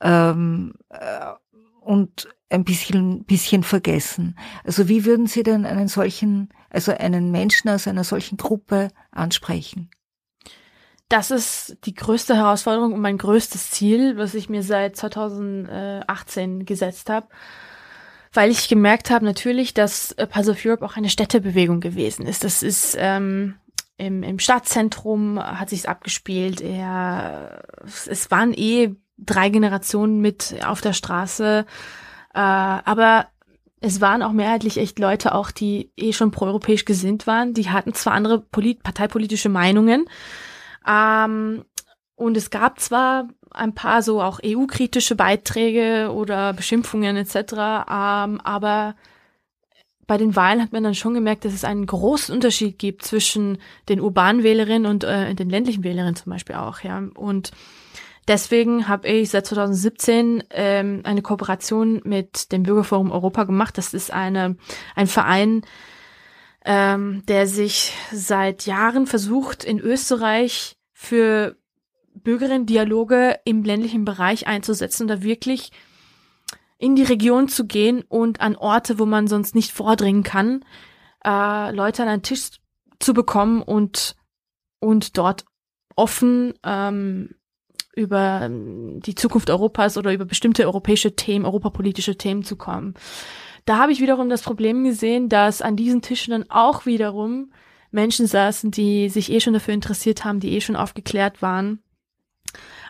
[0.00, 1.32] ähm, äh,
[1.80, 4.38] und ein bisschen, bisschen vergessen.
[4.64, 9.90] Also wie würden Sie denn einen solchen, also einen Menschen aus einer solchen Gruppe ansprechen?
[11.08, 17.08] Das ist die größte Herausforderung und mein größtes Ziel, was ich mir seit 2018 gesetzt
[17.08, 17.28] habe,
[18.32, 22.44] weil ich gemerkt habe natürlich, dass Pulse of Europe auch eine Städtebewegung gewesen ist.
[22.44, 23.54] Das ist ähm,
[23.96, 26.60] im, im Stadtzentrum hat sich's abgespielt.
[26.60, 31.64] Er, es waren eh drei Generationen mit auf der Straße
[32.34, 33.26] äh, aber
[33.80, 37.54] es waren auch mehrheitlich echt Leute auch, die eh schon proeuropäisch gesinnt waren.
[37.54, 40.06] Die hatten zwar andere polit parteipolitische Meinungen,
[40.86, 41.64] ähm,
[42.16, 47.36] und es gab zwar ein paar so auch EU-kritische Beiträge oder Beschimpfungen etc.,
[47.88, 48.96] ähm, aber
[50.06, 53.58] bei den Wahlen hat man dann schon gemerkt, dass es einen großen Unterschied gibt zwischen
[53.88, 57.02] den urbanen Wählerinnen und äh, den ländlichen Wählerinnen zum Beispiel auch, ja.
[57.14, 57.52] Und
[58.28, 63.78] Deswegen habe ich seit 2017 ähm, eine Kooperation mit dem Bürgerforum Europa gemacht.
[63.78, 64.56] Das ist eine,
[64.94, 65.62] ein Verein,
[66.66, 71.56] ähm, der sich seit Jahren versucht, in Österreich für
[72.14, 75.70] Bürgerinnen-Dialoge im ländlichen Bereich einzusetzen da wirklich
[76.76, 80.64] in die Region zu gehen und an Orte, wo man sonst nicht vordringen kann,
[81.24, 82.60] äh, Leute an einen Tisch
[82.98, 84.16] zu bekommen und,
[84.80, 85.46] und dort
[85.96, 87.30] offen ähm,
[87.98, 92.94] über ähm, die Zukunft Europas oder über bestimmte europäische Themen, europapolitische Themen zu kommen.
[93.64, 97.52] Da habe ich wiederum das Problem gesehen, dass an diesen Tischen dann auch wiederum
[97.90, 101.82] Menschen saßen, die sich eh schon dafür interessiert haben, die eh schon aufgeklärt waren.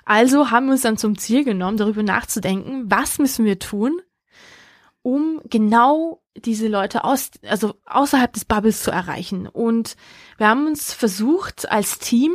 [0.05, 4.01] Also haben wir uns dann zum Ziel genommen, darüber nachzudenken, was müssen wir tun,
[5.03, 9.47] um genau diese Leute aus, also außerhalb des Bubbles zu erreichen.
[9.47, 9.97] Und
[10.37, 12.33] wir haben uns versucht, als Team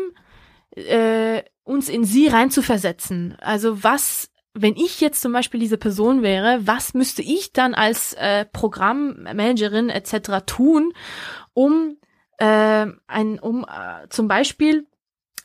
[0.76, 3.38] äh, uns in sie reinzuversetzen.
[3.40, 8.14] Also was, wenn ich jetzt zum Beispiel diese Person wäre, was müsste ich dann als
[8.14, 10.46] äh, Programmmanagerin etc.
[10.46, 10.94] tun,
[11.54, 11.98] um
[12.38, 14.88] äh, ein, um äh, zum Beispiel,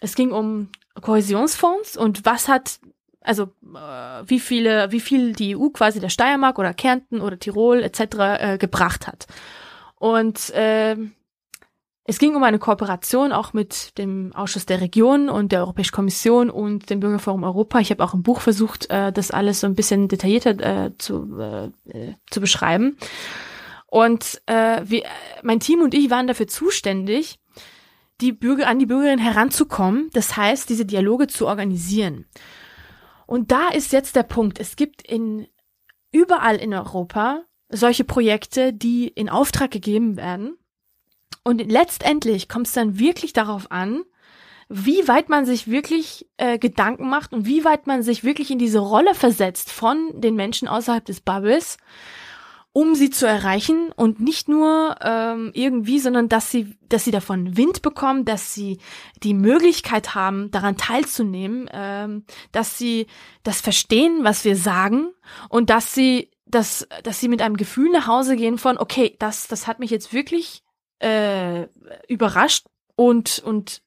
[0.01, 0.69] es ging um
[1.01, 2.81] Kohäsionsfonds und was hat
[3.21, 7.83] also äh, wie viele, wie viel die EU quasi der Steiermark oder Kärnten oder Tirol
[7.83, 8.01] etc.
[8.01, 9.27] Äh, gebracht hat.
[9.97, 10.97] Und äh,
[12.09, 16.49] es ging um eine Kooperation auch mit dem Ausschuss der Regionen und der Europäischen Kommission
[16.49, 17.81] und dem Bürgerforum Europa.
[17.81, 21.39] Ich habe auch im Buch versucht, äh, das alles so ein bisschen detaillierter äh, zu,
[21.39, 22.97] äh, zu beschreiben.
[23.85, 25.03] Und äh, wir,
[25.43, 27.41] mein Team und ich waren dafür zuständig,
[28.23, 30.09] die Bürger an die Bürgerinnen heranzukommen.
[30.15, 32.25] Das heißt, diese Dialoge zu organisieren.
[33.27, 34.59] Und da ist jetzt der Punkt.
[34.59, 35.47] Es gibt in
[36.11, 40.57] überall in Europa solche Projekte, die in Auftrag gegeben werden
[41.49, 44.03] und letztendlich kommt es dann wirklich darauf an,
[44.69, 48.59] wie weit man sich wirklich äh, Gedanken macht und wie weit man sich wirklich in
[48.59, 51.79] diese Rolle versetzt von den Menschen außerhalb des Bubbles,
[52.75, 57.57] um sie zu erreichen und nicht nur ähm, irgendwie, sondern dass sie, dass sie davon
[57.57, 58.77] Wind bekommen, dass sie
[59.23, 63.07] die Möglichkeit haben, daran teilzunehmen, ähm, dass sie
[63.43, 65.15] das verstehen, was wir sagen
[65.49, 69.49] und dass sie, dass, dass sie mit einem Gefühl nach Hause gehen von, okay, das,
[69.49, 70.63] das hat mich jetzt wirklich
[71.01, 71.67] äh,
[72.09, 73.83] überrascht und und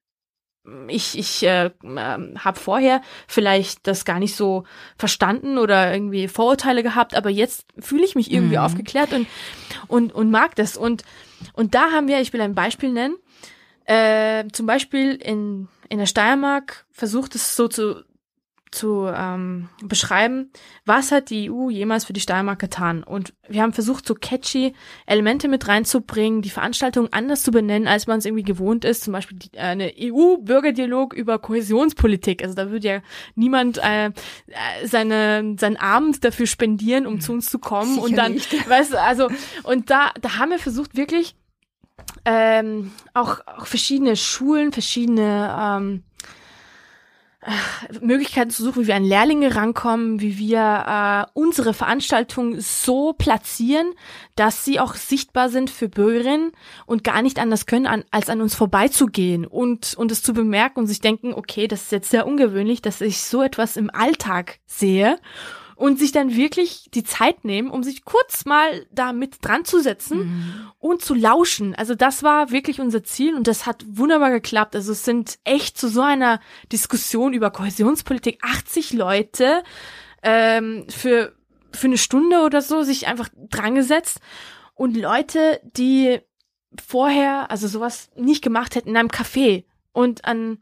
[0.87, 4.63] ich ich äh, habe vorher vielleicht das gar nicht so
[4.97, 8.63] verstanden oder irgendwie Vorurteile gehabt, aber jetzt fühle ich mich irgendwie mhm.
[8.63, 9.27] aufgeklärt und
[9.87, 11.03] und und mag das und
[11.53, 13.15] und da haben wir, ich will ein Beispiel nennen,
[13.85, 18.03] äh, zum Beispiel in in der Steiermark versucht es so zu
[18.71, 20.49] zu ähm, beschreiben,
[20.85, 23.03] was hat die EU jemals für die Steiermark getan.
[23.03, 24.73] Und wir haben versucht, so catchy
[25.05, 29.03] Elemente mit reinzubringen, die Veranstaltung anders zu benennen, als man es irgendwie gewohnt ist.
[29.03, 32.43] Zum Beispiel die, äh, eine EU-Bürgerdialog über Kohäsionspolitik.
[32.43, 33.01] Also da würde ja
[33.35, 34.11] niemand äh, äh,
[34.85, 37.95] seine, seinen Abend dafür spendieren, um zu uns zu kommen.
[37.95, 38.69] Sicher und dann, nicht.
[38.69, 39.29] weißt du, also,
[39.63, 41.35] und da, da haben wir versucht, wirklich
[42.25, 46.03] ähm, auch, auch verschiedene Schulen, verschiedene ähm,
[48.01, 53.93] Möglichkeiten zu suchen, wie wir an Lehrlinge rankommen, wie wir äh, unsere Veranstaltung so platzieren,
[54.35, 56.51] dass sie auch sichtbar sind für Bürgerinnen
[56.85, 60.81] und gar nicht anders können, an, als an uns vorbeizugehen und, und es zu bemerken
[60.81, 64.59] und sich denken, okay, das ist jetzt sehr ungewöhnlich, dass ich so etwas im Alltag
[64.67, 65.17] sehe
[65.81, 69.79] und sich dann wirklich die Zeit nehmen, um sich kurz mal da mit dran zu
[69.81, 70.71] setzen Mhm.
[70.79, 71.73] und zu lauschen.
[71.75, 74.75] Also das war wirklich unser Ziel und das hat wunderbar geklappt.
[74.75, 76.39] Also es sind echt zu so einer
[76.71, 79.63] Diskussion über Kohäsionspolitik 80 Leute
[80.23, 81.33] ähm, für
[81.73, 84.19] für eine Stunde oder so sich einfach dran gesetzt
[84.75, 86.19] und Leute, die
[86.85, 89.63] vorher also sowas nicht gemacht hätten in einem Café
[89.93, 90.59] und an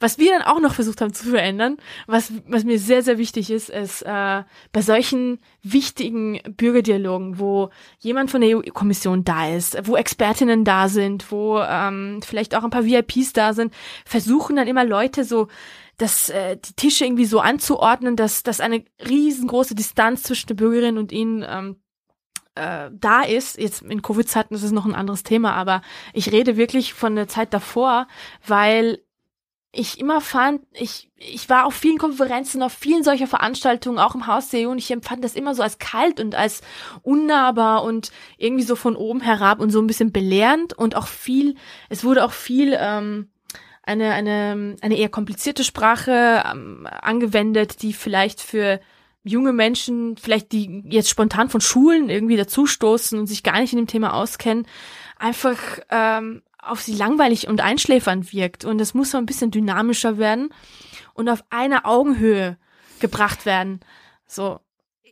[0.00, 1.76] was wir dann auch noch versucht haben zu verändern,
[2.06, 4.42] was, was mir sehr, sehr wichtig ist, ist äh,
[4.72, 11.30] bei solchen wichtigen Bürgerdialogen, wo jemand von der EU-Kommission da ist, wo Expertinnen da sind,
[11.30, 13.74] wo ähm, vielleicht auch ein paar VIPs da sind,
[14.04, 15.48] versuchen dann immer Leute so
[15.98, 20.96] das, äh, die Tische irgendwie so anzuordnen, dass, dass eine riesengroße Distanz zwischen der Bürgerin
[20.96, 21.76] und ihnen ähm,
[22.54, 25.82] äh, da ist, jetzt in Covid-Zeiten ist es noch ein anderes Thema, aber
[26.14, 28.06] ich rede wirklich von der Zeit davor,
[28.46, 29.00] weil
[29.72, 34.26] ich immer fand, ich, ich war auf vielen Konferenzen, auf vielen solcher Veranstaltungen, auch im
[34.26, 36.62] Haus der EU, und ich empfand das immer so als kalt und als
[37.02, 41.54] unnahbar und irgendwie so von oben herab und so ein bisschen belehrend und auch viel,
[41.88, 43.30] es wurde auch viel ähm,
[43.82, 48.80] eine, eine, eine eher komplizierte Sprache ähm, angewendet, die vielleicht für
[49.22, 53.78] junge Menschen, vielleicht die jetzt spontan von Schulen irgendwie dazustoßen und sich gar nicht in
[53.78, 54.66] dem Thema auskennen,
[55.18, 55.58] einfach
[55.90, 58.64] ähm, auf sie langweilig und einschläfernd wirkt.
[58.64, 60.50] Und es muss so ein bisschen dynamischer werden
[61.14, 62.58] und auf einer Augenhöhe
[63.00, 63.80] gebracht werden.
[64.26, 64.60] So.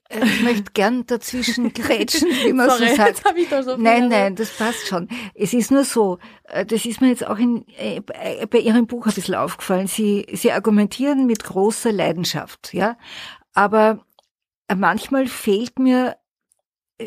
[0.09, 3.22] Äh, Ich möchte gern dazwischen grätschen, wie man Sorry, so sagt.
[3.64, 5.09] so Nein, nein, das passt schon.
[5.34, 8.01] Es ist nur so, äh, das ist mir jetzt auch in, äh,
[8.46, 9.86] bei Ihrem Buch ein bisschen aufgefallen.
[9.86, 12.96] Sie, Sie argumentieren mit großer Leidenschaft, ja.
[13.55, 14.05] Aber
[14.68, 16.16] äh, manchmal fehlt mir,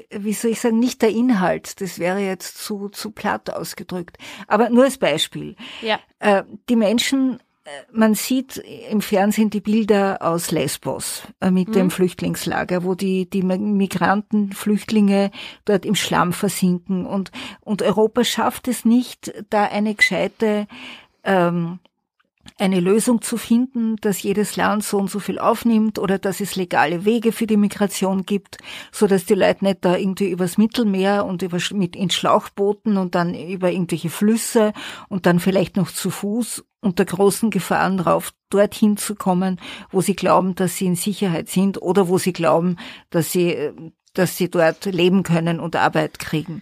[0.10, 1.82] wie soll ich sagen, nicht der Inhalt.
[1.82, 4.18] Das wäre jetzt zu, zu platt ausgedrückt.
[4.48, 5.56] Aber nur als Beispiel.
[5.82, 6.00] Ja.
[6.20, 11.92] Äh, die Menschen, äh, man sieht im Fernsehen die Bilder aus Lesbos äh, mit dem
[11.92, 15.32] Flüchtlingslager, wo die, die Migranten, Flüchtlinge
[15.66, 20.68] dort im Schlamm versinken und, und Europa schafft es nicht, da eine gescheite,
[21.24, 21.80] ähm,
[22.58, 26.56] eine Lösung zu finden, dass jedes Land so und so viel aufnimmt oder dass es
[26.56, 28.58] legale Wege für die Migration gibt,
[28.91, 33.16] so dass die Leute nicht da irgendwie übers Mittelmeer und über, mit in Schlauchbooten und
[33.16, 34.74] dann über irgendwelche Flüsse
[35.10, 39.60] und dann vielleicht noch zu Fuß unter großen Gefahren drauf, dorthin zu kommen,
[39.91, 42.78] wo sie glauben, dass sie in Sicherheit sind oder wo sie glauben,
[43.12, 43.74] dass sie, äh,
[44.14, 46.62] dass sie dort leben können und Arbeit kriegen.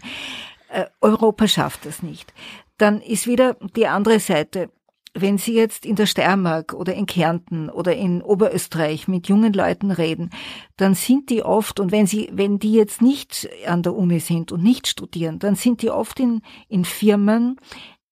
[0.70, 2.34] Äh, Europa schafft das nicht.
[2.78, 4.70] Dann ist wieder die andere Seite
[5.14, 9.92] wenn Sie jetzt in der Steiermark oder in Kärnten oder in Oberösterreich mit jungen Leuten
[9.92, 10.30] reden,
[10.78, 14.52] dann sind die oft, und wenn Sie, wenn die jetzt nicht an der Uni sind
[14.52, 17.58] und nicht studieren, dann sind die oft in, in Firmen,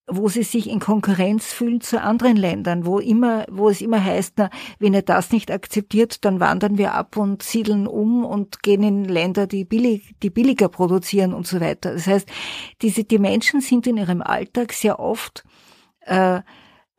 [0.09, 4.35] wo sie sich in Konkurrenz fühlen zu anderen Ländern, wo immer, wo es immer heißt,
[4.37, 8.83] na, wenn ihr das nicht akzeptiert, dann wandern wir ab und siedeln um und gehen
[8.83, 11.91] in Länder, die billig, die billiger produzieren und so weiter.
[11.91, 12.29] Das heißt,
[12.81, 15.43] diese, die Menschen sind in ihrem Alltag sehr oft,
[16.01, 16.39] äh,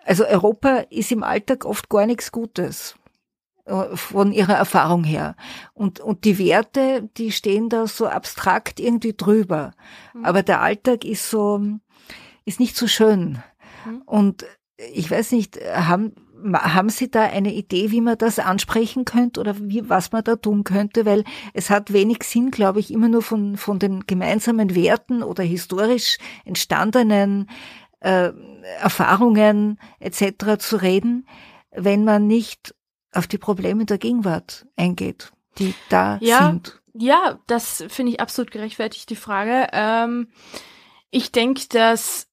[0.08, 2.96] also Europa ist im Alltag oft gar nichts Gutes
[3.66, 5.36] äh, von ihrer Erfahrung her.
[5.74, 9.72] Und, und die Werte, die stehen da so abstrakt irgendwie drüber.
[10.22, 11.60] Aber der Alltag ist so,
[12.46, 13.42] ist nicht so schön.
[14.06, 14.46] Und
[14.94, 16.14] ich weiß nicht, haben,
[16.54, 20.36] haben Sie da eine Idee, wie man das ansprechen könnte oder wie, was man da
[20.36, 21.04] tun könnte?
[21.04, 25.42] Weil es hat wenig Sinn, glaube ich, immer nur von, von den gemeinsamen Werten oder
[25.42, 27.48] historisch entstandenen
[28.00, 28.32] äh,
[28.80, 30.58] Erfahrungen etc.
[30.58, 31.26] zu reden,
[31.70, 32.74] wenn man nicht
[33.12, 36.48] auf die Probleme der Gegenwart eingeht, die da Ja.
[36.48, 36.80] sind.
[36.94, 39.68] Ja, das finde ich absolut gerechtfertigt, die Frage.
[39.72, 40.28] Ähm,
[41.10, 42.26] ich denke, dass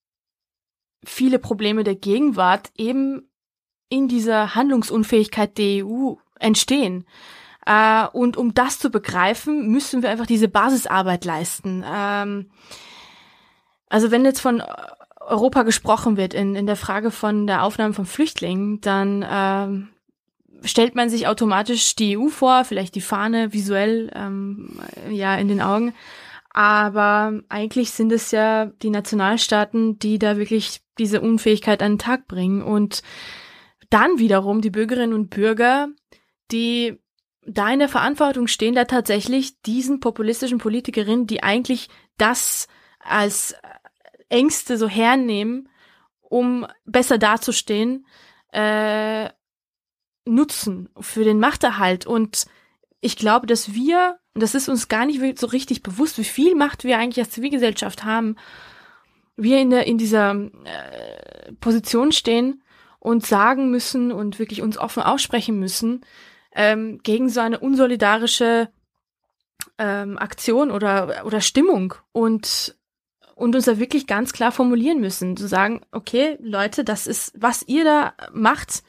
[1.03, 3.29] viele Probleme der Gegenwart eben
[3.89, 7.05] in dieser Handlungsunfähigkeit der EU entstehen.
[7.65, 11.83] Äh, und um das zu begreifen, müssen wir einfach diese Basisarbeit leisten.
[11.87, 12.51] Ähm,
[13.87, 14.63] also wenn jetzt von
[15.25, 19.89] Europa gesprochen wird in, in der Frage von der Aufnahme von Flüchtlingen, dann ähm,
[20.63, 25.61] stellt man sich automatisch die EU vor, vielleicht die Fahne visuell ähm, ja in den
[25.61, 25.93] Augen.
[26.51, 32.27] Aber eigentlich sind es ja die Nationalstaaten, die da wirklich diese Unfähigkeit an den Tag
[32.27, 32.61] bringen.
[32.61, 33.01] Und
[33.89, 35.89] dann wiederum die Bürgerinnen und Bürger,
[36.51, 36.97] die
[37.45, 42.67] da in der Verantwortung stehen, da tatsächlich diesen populistischen Politikerinnen, die eigentlich das
[42.99, 43.55] als
[44.29, 45.69] Ängste so hernehmen,
[46.21, 48.05] um besser dazustehen,
[48.51, 49.29] äh,
[50.25, 52.05] nutzen für den Machterhalt.
[52.05, 52.45] Und
[53.01, 56.83] ich glaube, dass wir, das ist uns gar nicht so richtig bewusst, wie viel Macht
[56.83, 58.35] wir eigentlich als Zivilgesellschaft haben,
[59.37, 62.63] wir in, der, in dieser äh, Position stehen
[62.99, 66.01] und sagen müssen und wirklich uns offen aussprechen müssen
[66.55, 68.69] ähm, gegen so eine unsolidarische
[69.77, 72.74] ähm, Aktion oder, oder Stimmung und
[73.35, 77.63] und uns da wirklich ganz klar formulieren müssen, zu sagen, okay, Leute, das ist, was
[77.67, 78.83] ihr da macht,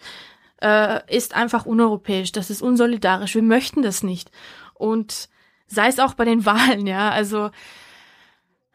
[0.62, 4.30] äh, ist einfach uneuropäisch, das ist unsolidarisch, wir möchten das nicht.
[4.74, 5.28] Und
[5.66, 7.50] sei es auch bei den Wahlen, ja, also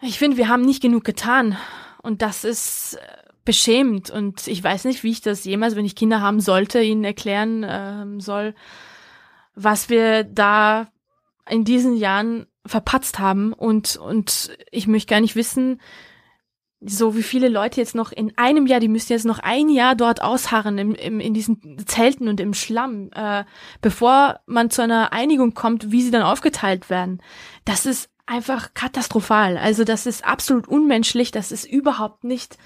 [0.02, 1.58] ich finde, wir haben nicht genug getan
[2.04, 5.96] und das ist äh, beschämend und ich weiß nicht, wie ich das jemals, wenn ich
[5.96, 8.56] Kinder haben sollte, ihnen erklären ähm, soll,
[9.56, 10.88] was wir da
[11.50, 15.80] in diesen Jahren verpatzt haben und und ich möchte gar nicht wissen,
[16.84, 19.96] so wie viele Leute jetzt noch in einem Jahr, die müssen jetzt noch ein Jahr
[19.96, 23.44] dort ausharren im, im, in diesen Zelten und im Schlamm, äh,
[23.82, 27.22] bevor man zu einer Einigung kommt, wie sie dann aufgeteilt werden.
[27.66, 29.58] Das ist einfach katastrophal.
[29.58, 31.30] Also das ist absolut unmenschlich.
[31.32, 32.58] Das ist überhaupt nicht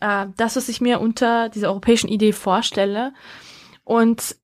[0.00, 3.14] äh, das, was ich mir unter dieser europäischen Idee vorstelle.
[3.84, 4.36] Und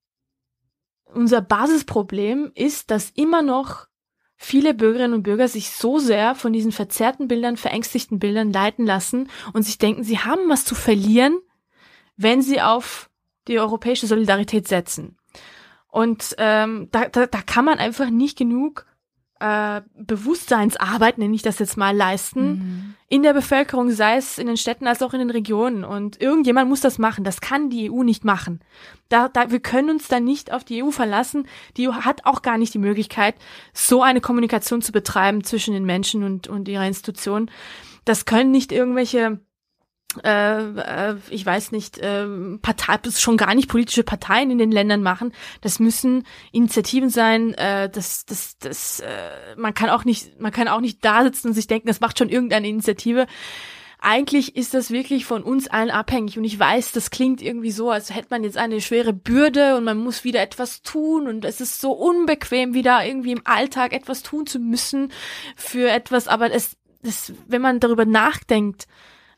[1.05, 3.89] unser Basisproblem ist, dass immer noch
[4.43, 9.29] viele Bürgerinnen und Bürger sich so sehr von diesen verzerrten Bildern, verängstigten Bildern leiten lassen
[9.53, 11.39] und sich denken, sie haben was zu verlieren,
[12.17, 13.09] wenn sie auf
[13.49, 15.17] die europäische Solidarität setzen.
[15.89, 18.87] Und ähm, da, da, da kann man einfach nicht genug
[19.43, 22.95] äh, Bewusstseinsarbeit, nenne ich das jetzt mal, leisten mhm.
[23.09, 25.85] in der Bevölkerung, sei es in den Städten als auch in den Regionen.
[25.85, 27.25] Und irgendjemand muss das machen.
[27.25, 28.61] Das kann die EU nicht machen.
[29.09, 31.49] Da, da, wir können uns da nicht auf die EU verlassen.
[31.77, 33.35] Die EU hat auch gar nicht die Möglichkeit,
[33.75, 37.51] so eine Kommunikation zu betreiben zwischen den Menschen und, und ihrer Institutionen.
[38.05, 39.41] Das können nicht irgendwelche
[40.23, 42.27] äh, äh, ich weiß nicht, äh,
[42.61, 45.33] Partei, schon gar nicht politische Parteien in den Ländern machen.
[45.61, 47.55] Das müssen Initiativen sein.
[47.55, 51.49] Äh, das, das, das, äh, man kann auch nicht, man kann auch nicht da sitzen
[51.49, 53.27] und sich denken, das macht schon irgendeine Initiative.
[54.05, 57.89] Eigentlich ist das wirklich von uns allen abhängig und ich weiß, das klingt irgendwie so,
[57.89, 61.61] als hätte man jetzt eine schwere Bürde und man muss wieder etwas tun und es
[61.61, 65.13] ist so unbequem, wieder irgendwie im Alltag etwas tun zu müssen
[65.55, 68.89] für etwas, aber es, es wenn man darüber nachdenkt,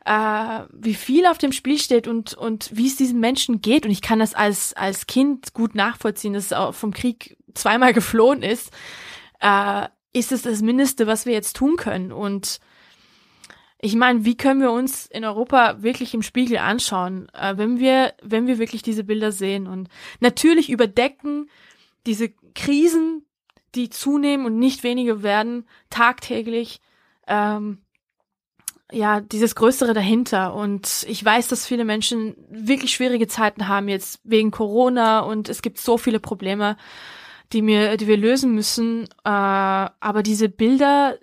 [0.04, 3.86] äh, wie viel auf dem Spiel steht und, und wie es diesen Menschen geht.
[3.86, 7.92] Und ich kann das als, als Kind gut nachvollziehen, dass es auch vom Krieg zweimal
[7.94, 8.70] geflohen ist,
[9.40, 12.12] äh, ist es das Mindeste, was wir jetzt tun können.
[12.12, 12.60] Und
[13.80, 18.14] ich meine, wie können wir uns in Europa wirklich im Spiegel anschauen, äh, wenn wir,
[18.22, 19.66] wenn wir wirklich diese Bilder sehen?
[19.66, 19.88] Und
[20.20, 21.50] natürlich überdecken
[22.06, 23.26] diese Krisen,
[23.74, 26.80] die zunehmen und nicht weniger werden, tagtäglich,
[27.26, 27.83] ähm,
[28.92, 30.54] ja, dieses Größere dahinter.
[30.54, 35.62] Und ich weiß, dass viele Menschen wirklich schwierige Zeiten haben jetzt wegen Corona und es
[35.62, 36.76] gibt so viele Probleme,
[37.52, 39.04] die mir, die wir lösen müssen.
[39.24, 41.18] Äh, aber diese Bilder,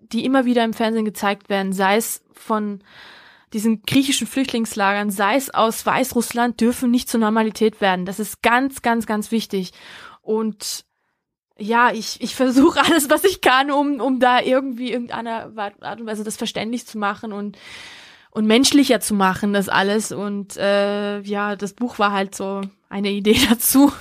[0.00, 2.82] die immer wieder im Fernsehen gezeigt werden, sei es von
[3.52, 8.06] diesen griechischen Flüchtlingslagern, sei es aus Weißrussland, dürfen nicht zur Normalität werden.
[8.06, 9.72] Das ist ganz, ganz, ganz wichtig.
[10.22, 10.86] Und
[11.62, 16.06] ja, ich, ich versuche alles, was ich kann, um, um da irgendwie irgendeiner Art und
[16.06, 17.56] Weise das verständlich zu machen und,
[18.30, 20.12] und menschlicher zu machen, das alles.
[20.12, 23.92] Und äh, ja, das Buch war halt so eine Idee dazu.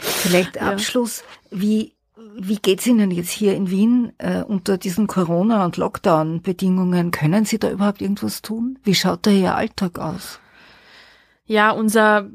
[0.00, 0.62] Vielleicht ja.
[0.62, 1.94] Abschluss, wie,
[2.36, 7.10] wie geht's Ihnen jetzt hier in Wien äh, unter diesen Corona- und Lockdown-Bedingungen?
[7.10, 8.78] Können Sie da überhaupt irgendwas tun?
[8.82, 10.40] Wie schaut da Ihr Alltag aus?
[11.44, 12.30] Ja, unser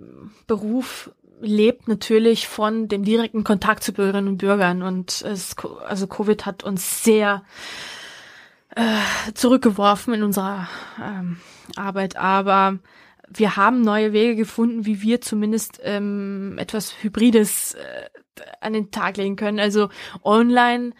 [0.45, 1.09] Beruf
[1.41, 5.55] lebt natürlich von dem direkten Kontakt zu Bürgerinnen und Bürgern und es,
[5.85, 7.43] also Covid hat uns sehr
[8.75, 10.67] äh, zurückgeworfen in unserer
[11.01, 11.37] ähm,
[11.75, 12.79] Arbeit, aber
[13.29, 18.09] wir haben neue Wege gefunden, wie wir zumindest ähm, etwas Hybrides äh,
[18.61, 19.59] an den Tag legen können.
[19.59, 19.89] Also
[20.23, 20.91] online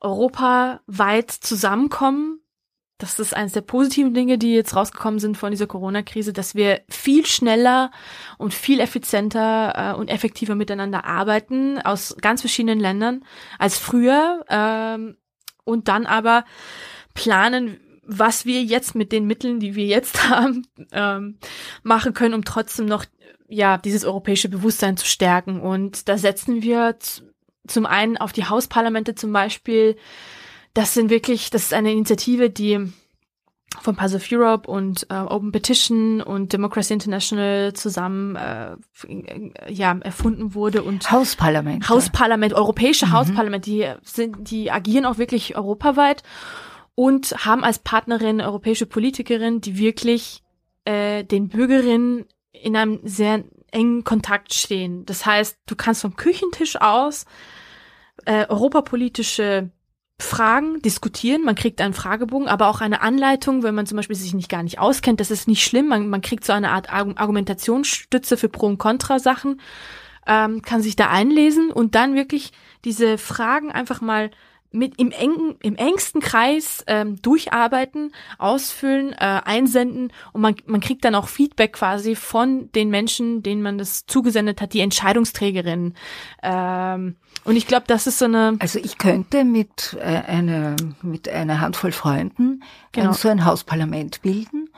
[0.00, 2.40] europaweit zusammenkommen,
[3.02, 6.82] das ist eines der positiven Dinge, die jetzt rausgekommen sind von dieser Corona-Krise, dass wir
[6.88, 7.90] viel schneller
[8.38, 13.24] und viel effizienter äh, und effektiver miteinander arbeiten aus ganz verschiedenen Ländern
[13.58, 15.16] als früher ähm,
[15.64, 16.44] und dann aber
[17.14, 21.38] planen, was wir jetzt mit den Mitteln, die wir jetzt haben, ähm,
[21.82, 23.04] machen können, um trotzdem noch
[23.48, 25.60] ja dieses europäische Bewusstsein zu stärken.
[25.60, 26.96] Und da setzen wir
[27.66, 29.96] zum einen auf die Hausparlamente zum Beispiel.
[30.74, 32.92] Das sind wirklich, das ist eine Initiative, die
[33.80, 38.76] von Pass of Europe und äh, Open Petition und Democracy International zusammen äh,
[39.68, 43.12] ja erfunden wurde und Hausparlament Hausparlament europäische mhm.
[43.12, 46.22] Hausparlament die sind die agieren auch wirklich europaweit
[46.94, 50.42] und haben als Partnerin europäische Politikerin die wirklich
[50.84, 56.76] äh, den Bürgerinnen in einem sehr engen Kontakt stehen das heißt du kannst vom Küchentisch
[56.80, 57.24] aus
[58.26, 59.70] äh, europapolitische
[60.22, 61.44] Fragen diskutieren.
[61.44, 64.62] Man kriegt einen Fragebogen, aber auch eine Anleitung, wenn man zum Beispiel sich nicht gar
[64.62, 65.20] nicht auskennt.
[65.20, 65.88] Das ist nicht schlimm.
[65.88, 69.60] Man, man kriegt so eine Art Argumentationsstütze für Pro- und Contra-Sachen,
[70.26, 72.52] ähm, kann sich da einlesen und dann wirklich
[72.84, 74.30] diese Fragen einfach mal
[74.72, 81.04] mit im engen, im engsten Kreis ähm, durcharbeiten, ausfüllen, äh, einsenden und man, man kriegt
[81.04, 85.94] dann auch Feedback quasi von den Menschen, denen man das zugesendet hat, die Entscheidungsträgerinnen.
[86.42, 88.56] Ähm, und ich glaube, das ist so eine.
[88.60, 92.62] Also ich könnte mit äh, einer mit einer Handvoll Freunden
[92.92, 93.12] genau.
[93.12, 94.68] so ein Hausparlament bilden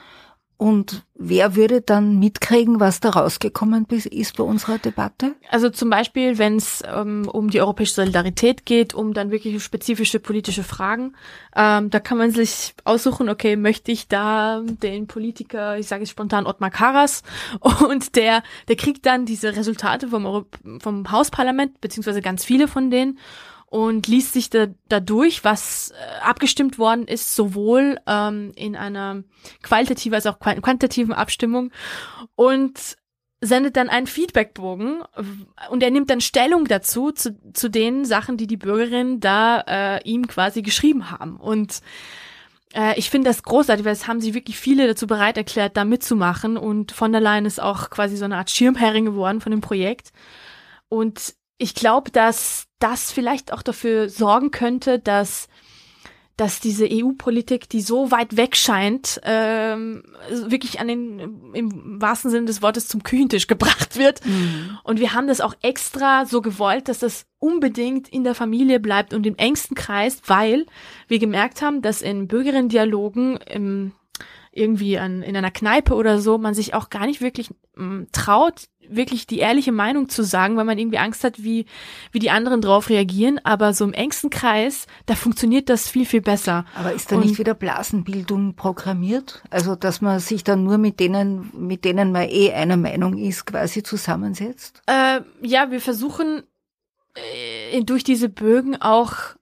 [0.57, 5.34] und wer würde dann mitkriegen, was da rausgekommen ist bei unserer Debatte?
[5.50, 10.20] Also zum Beispiel, wenn es ähm, um die europäische Solidarität geht, um dann wirklich spezifische
[10.20, 11.14] politische Fragen,
[11.57, 16.11] ähm, da kann man sich aussuchen, okay, möchte ich da den Politiker, ich sage jetzt
[16.11, 17.22] spontan Ottmar Karas,
[17.88, 20.46] und der, der kriegt dann diese Resultate vom, Euro
[20.80, 23.18] vom Hausparlament, beziehungsweise ganz viele von denen
[23.74, 29.24] und liest sich da, da durch, was äh, abgestimmt worden ist, sowohl ähm, in einer
[29.64, 31.72] qualitativen als auch quantitativen Abstimmung
[32.36, 32.96] und
[33.40, 35.02] sendet dann einen Feedbackbogen
[35.70, 40.08] und er nimmt dann Stellung dazu zu, zu den Sachen, die die Bürgerinnen da äh,
[40.08, 41.36] ihm quasi geschrieben haben.
[41.36, 41.80] Und
[42.74, 45.84] äh, ich finde das großartig, weil es haben sich wirklich viele dazu bereit erklärt, da
[45.84, 46.56] mitzumachen.
[46.56, 50.12] Und von der Leyen ist auch quasi so eine Art Schirmherrin geworden von dem Projekt.
[50.88, 55.49] Und ich glaube, dass das vielleicht auch dafür sorgen könnte, dass
[56.37, 62.47] dass diese EU-Politik, die so weit weg scheint, ähm, wirklich an den im wahrsten Sinne
[62.47, 64.24] des Wortes zum Küchentisch gebracht wird.
[64.26, 64.76] Mhm.
[64.82, 69.14] Und wir haben das auch extra so gewollt, dass das unbedingt in der Familie bleibt
[69.14, 70.66] und im engsten Kreis, weil
[71.07, 73.93] wir gemerkt haben, dass in Bürgerinnen-Dialogen im
[74.55, 78.07] irgendwie an, in einer Kneipe oder so, man sich auch gar nicht wirklich m, mm,
[78.12, 81.66] traut, wirklich die ehrliche Meinung zu sagen, weil man irgendwie Angst hat, wie,
[82.12, 83.40] wie die anderen drauf reagieren.
[83.44, 86.64] Aber so im engsten Kreis, da funktioniert das viel, viel besser.
[86.74, 89.42] Aber ist da Und, nicht wieder Blasenbildung programmiert?
[89.50, 93.46] Also, dass man sich dann nur mit denen, mit denen man eh einer Meinung ist,
[93.46, 94.82] quasi zusammensetzt?
[94.86, 96.42] Äh, ja, wir versuchen
[97.72, 99.36] äh, durch diese Bögen auch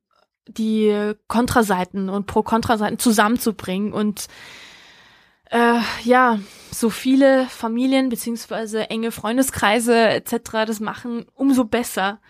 [0.46, 4.26] die Kontraseiten und Pro-Kontraseiten zusammenzubringen und
[5.52, 6.38] äh, ja,
[6.70, 10.34] so viele Familien beziehungsweise enge Freundeskreise etc.
[10.66, 12.20] das machen, umso besser.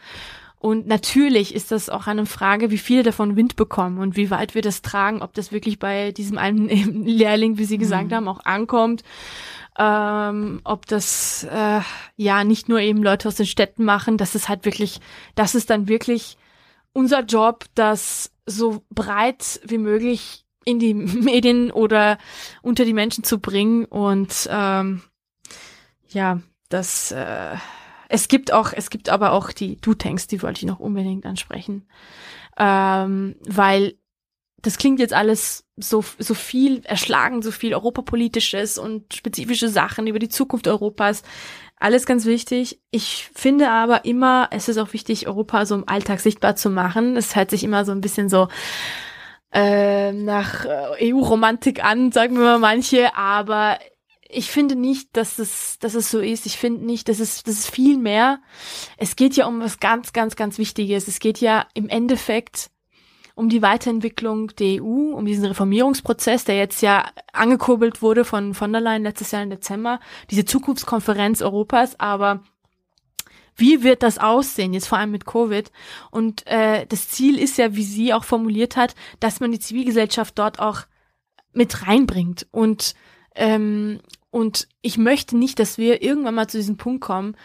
[0.59, 4.55] Und natürlich ist das auch eine Frage, wie viele davon Wind bekommen und wie weit
[4.55, 6.69] wir das tragen, ob das wirklich bei diesem einen
[7.07, 8.15] Lehrling, wie Sie gesagt mhm.
[8.15, 9.03] haben, auch ankommt.
[9.79, 11.81] Ähm, ob das äh,
[12.17, 15.01] ja nicht nur eben Leute aus den Städten machen, das ist halt wirklich,
[15.35, 16.37] das ist dann wirklich
[16.93, 22.19] unser Job, das so breit wie möglich in die Medien oder
[22.63, 23.85] unter die Menschen zu bringen.
[23.85, 25.03] Und ähm,
[26.09, 27.57] ja, das äh,
[28.13, 31.87] es gibt auch, es gibt aber auch die Du-Tanks, die wollte ich noch unbedingt ansprechen.
[32.59, 33.95] Ähm, weil
[34.61, 40.19] das klingt jetzt alles so, so viel erschlagen, so viel Europapolitisches und spezifische Sachen über
[40.19, 41.23] die Zukunft Europas.
[41.77, 42.83] Alles ganz wichtig.
[42.91, 47.17] Ich finde aber immer, es ist auch wichtig, Europa so im Alltag sichtbar zu machen.
[47.17, 48.49] Es hört sich immer so ein bisschen so,
[49.53, 53.79] äh, nach äh, EU-Romantik an, sagen wir mal manche, aber
[54.29, 56.47] ich finde nicht, dass es, dass es so ist.
[56.47, 58.41] Ich finde nicht, dass es, das ist viel mehr.
[58.97, 61.07] Es geht ja um was ganz, ganz, ganz Wichtiges.
[61.07, 62.71] Es geht ja im Endeffekt
[63.35, 68.73] um die Weiterentwicklung der EU, um diesen Reformierungsprozess, der jetzt ja angekurbelt wurde von von
[68.73, 70.01] der Leyen letztes Jahr im Dezember,
[70.31, 72.43] diese Zukunftskonferenz Europas, aber
[73.57, 75.71] wie wird das aussehen, jetzt vor allem mit Covid?
[76.11, 80.39] Und äh, das Ziel ist ja, wie sie auch formuliert hat, dass man die Zivilgesellschaft
[80.39, 80.83] dort auch
[81.53, 82.47] mit reinbringt.
[82.51, 82.95] Und,
[83.35, 84.01] ähm,
[84.31, 87.37] und ich möchte nicht, dass wir irgendwann mal zu diesem Punkt kommen,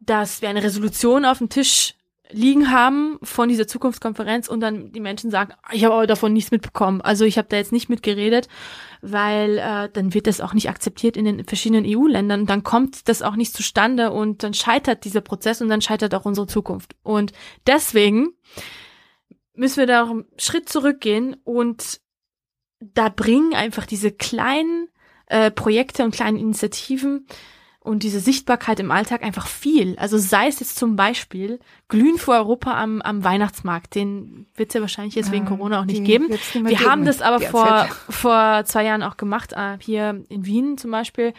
[0.00, 1.94] dass wir eine Resolution auf dem Tisch
[2.32, 6.50] liegen haben von dieser Zukunftskonferenz und dann die Menschen sagen, ich habe aber davon nichts
[6.50, 7.00] mitbekommen.
[7.00, 8.48] Also ich habe da jetzt nicht mitgeredet,
[9.02, 12.46] weil äh, dann wird das auch nicht akzeptiert in den verschiedenen EU-Ländern.
[12.46, 16.24] Dann kommt das auch nicht zustande und dann scheitert dieser Prozess und dann scheitert auch
[16.24, 16.94] unsere Zukunft.
[17.02, 17.32] Und
[17.66, 18.30] deswegen
[19.54, 22.00] müssen wir da auch einen Schritt zurückgehen und
[22.80, 24.88] da bringen einfach diese kleinen
[25.26, 27.26] äh, Projekte und kleinen Initiativen
[27.82, 29.96] und diese Sichtbarkeit im Alltag einfach viel.
[29.98, 31.58] Also sei es jetzt zum Beispiel
[31.88, 35.86] Glühen für Europa am, am Weihnachtsmarkt, den wird es ja wahrscheinlich jetzt wegen Corona auch
[35.86, 36.28] nicht geben.
[36.28, 40.90] Wir haben das aber vor, vor zwei Jahren auch gemacht, äh, hier in Wien zum
[40.90, 41.32] Beispiel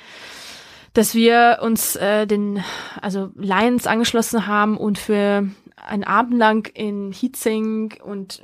[0.93, 2.61] dass wir uns äh, den
[3.01, 8.43] also Lions angeschlossen haben und für einen Abend lang in Hietzing und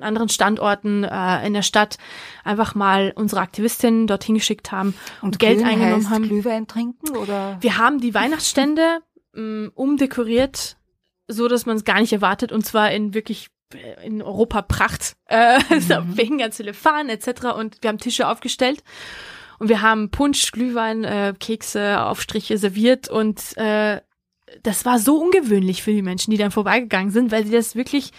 [0.00, 1.98] anderen Standorten äh, in der Stadt
[2.44, 6.28] einfach mal unsere Aktivistinnen dorthin geschickt haben und, und Geld eingenommen heißt haben.
[6.28, 7.58] Glühwein trinken oder?
[7.60, 9.00] Wir haben die Weihnachtsstände
[9.36, 10.76] ähm, umdekoriert,
[11.28, 15.16] so dass man es gar nicht erwartet und zwar in wirklich äh, in Europa Pracht,
[15.26, 16.16] äh, mhm.
[16.16, 17.56] wegen ganz viele Fahnen etc.
[17.56, 18.82] Und wir haben Tische aufgestellt
[19.58, 24.00] und wir haben Punsch, Glühwein, äh, Kekse, Aufstriche serviert und äh,
[24.62, 28.10] das war so ungewöhnlich für die Menschen, die dann vorbeigegangen sind, weil sie das wirklich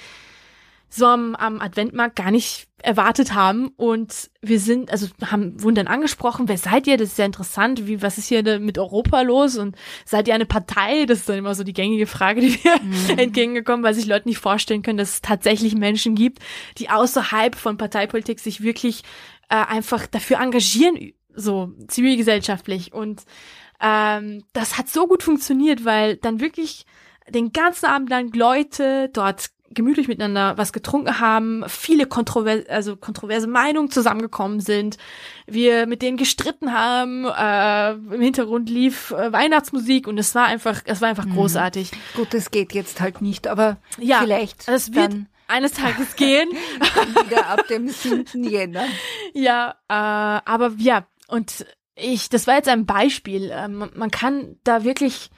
[0.93, 3.69] so am, am Adventmarkt gar nicht erwartet haben.
[3.77, 6.97] Und wir sind, also haben, wurden dann angesprochen, wer seid ihr?
[6.97, 7.87] Das ist ja interessant.
[7.87, 9.57] Wie, was ist hier mit Europa los?
[9.57, 11.05] Und seid ihr eine Partei?
[11.05, 13.09] Das ist dann immer so die gängige Frage, die wir mhm.
[13.17, 16.39] entgegengekommen, weil sich Leute nicht vorstellen können, dass es tatsächlich Menschen gibt,
[16.77, 19.03] die außerhalb von Parteipolitik sich wirklich
[19.49, 22.93] äh, einfach dafür engagieren, so zivilgesellschaftlich.
[22.93, 23.23] Und
[23.79, 26.85] ähm, das hat so gut funktioniert, weil dann wirklich
[27.29, 33.47] den ganzen Abend lang Leute dort gemütlich miteinander was getrunken haben, viele kontroverse, also kontroverse
[33.47, 34.97] Meinungen zusammengekommen sind,
[35.47, 40.81] wir mit denen gestritten haben, äh, im Hintergrund lief äh, Weihnachtsmusik und es war einfach,
[40.85, 41.33] es war einfach mhm.
[41.33, 41.91] großartig.
[42.15, 45.15] Gut, es geht jetzt halt nicht, aber ja, vielleicht es wird
[45.47, 46.49] eines Tages gehen.
[47.25, 48.43] wieder ab dem 7.
[48.43, 48.85] Jänner.
[49.33, 51.65] Ja, äh, aber ja, und
[51.95, 53.51] ich, das war jetzt ein Beispiel.
[53.53, 55.29] Ähm, man kann da wirklich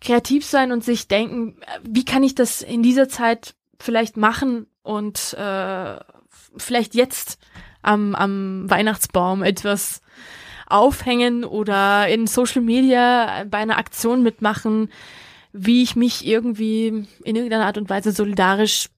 [0.00, 5.34] kreativ sein und sich denken, wie kann ich das in dieser Zeit vielleicht machen und
[5.34, 5.98] äh,
[6.56, 7.38] vielleicht jetzt
[7.82, 10.02] am, am Weihnachtsbaum etwas
[10.66, 14.90] aufhängen oder in Social Media bei einer Aktion mitmachen,
[15.52, 18.90] wie ich mich irgendwie in irgendeiner Art und Weise solidarisch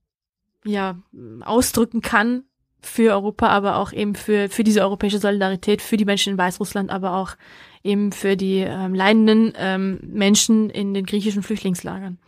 [0.64, 0.96] ja
[1.42, 2.44] ausdrücken kann
[2.82, 6.90] für Europa, aber auch eben für für diese europäische Solidarität für die Menschen in Weißrussland,
[6.90, 7.36] aber auch
[7.82, 12.18] eben für die ähm, leidenden ähm, Menschen in den griechischen Flüchtlingslagern.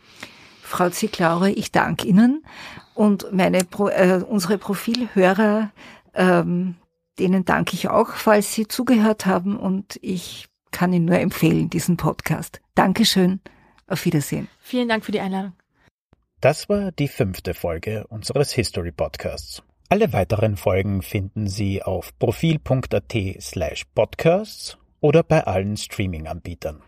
[0.73, 2.43] Frau Ziklaure, ich danke Ihnen
[2.95, 5.69] und meine Pro, äh, unsere Profilhörer,
[6.15, 6.77] ähm,
[7.19, 11.95] denen danke ich auch, falls Sie zugehört haben und ich kann Ihnen nur empfehlen, diesen
[11.95, 12.59] Podcast.
[12.73, 13.39] Dankeschön,
[13.85, 14.47] auf Wiedersehen.
[14.61, 15.53] Vielen Dank für die Einladung.
[16.41, 19.61] Das war die fünfte Folge unseres History Podcasts.
[19.89, 26.81] Alle weiteren Folgen finden Sie auf profil.at slash podcasts oder bei allen Streaming-Anbietern.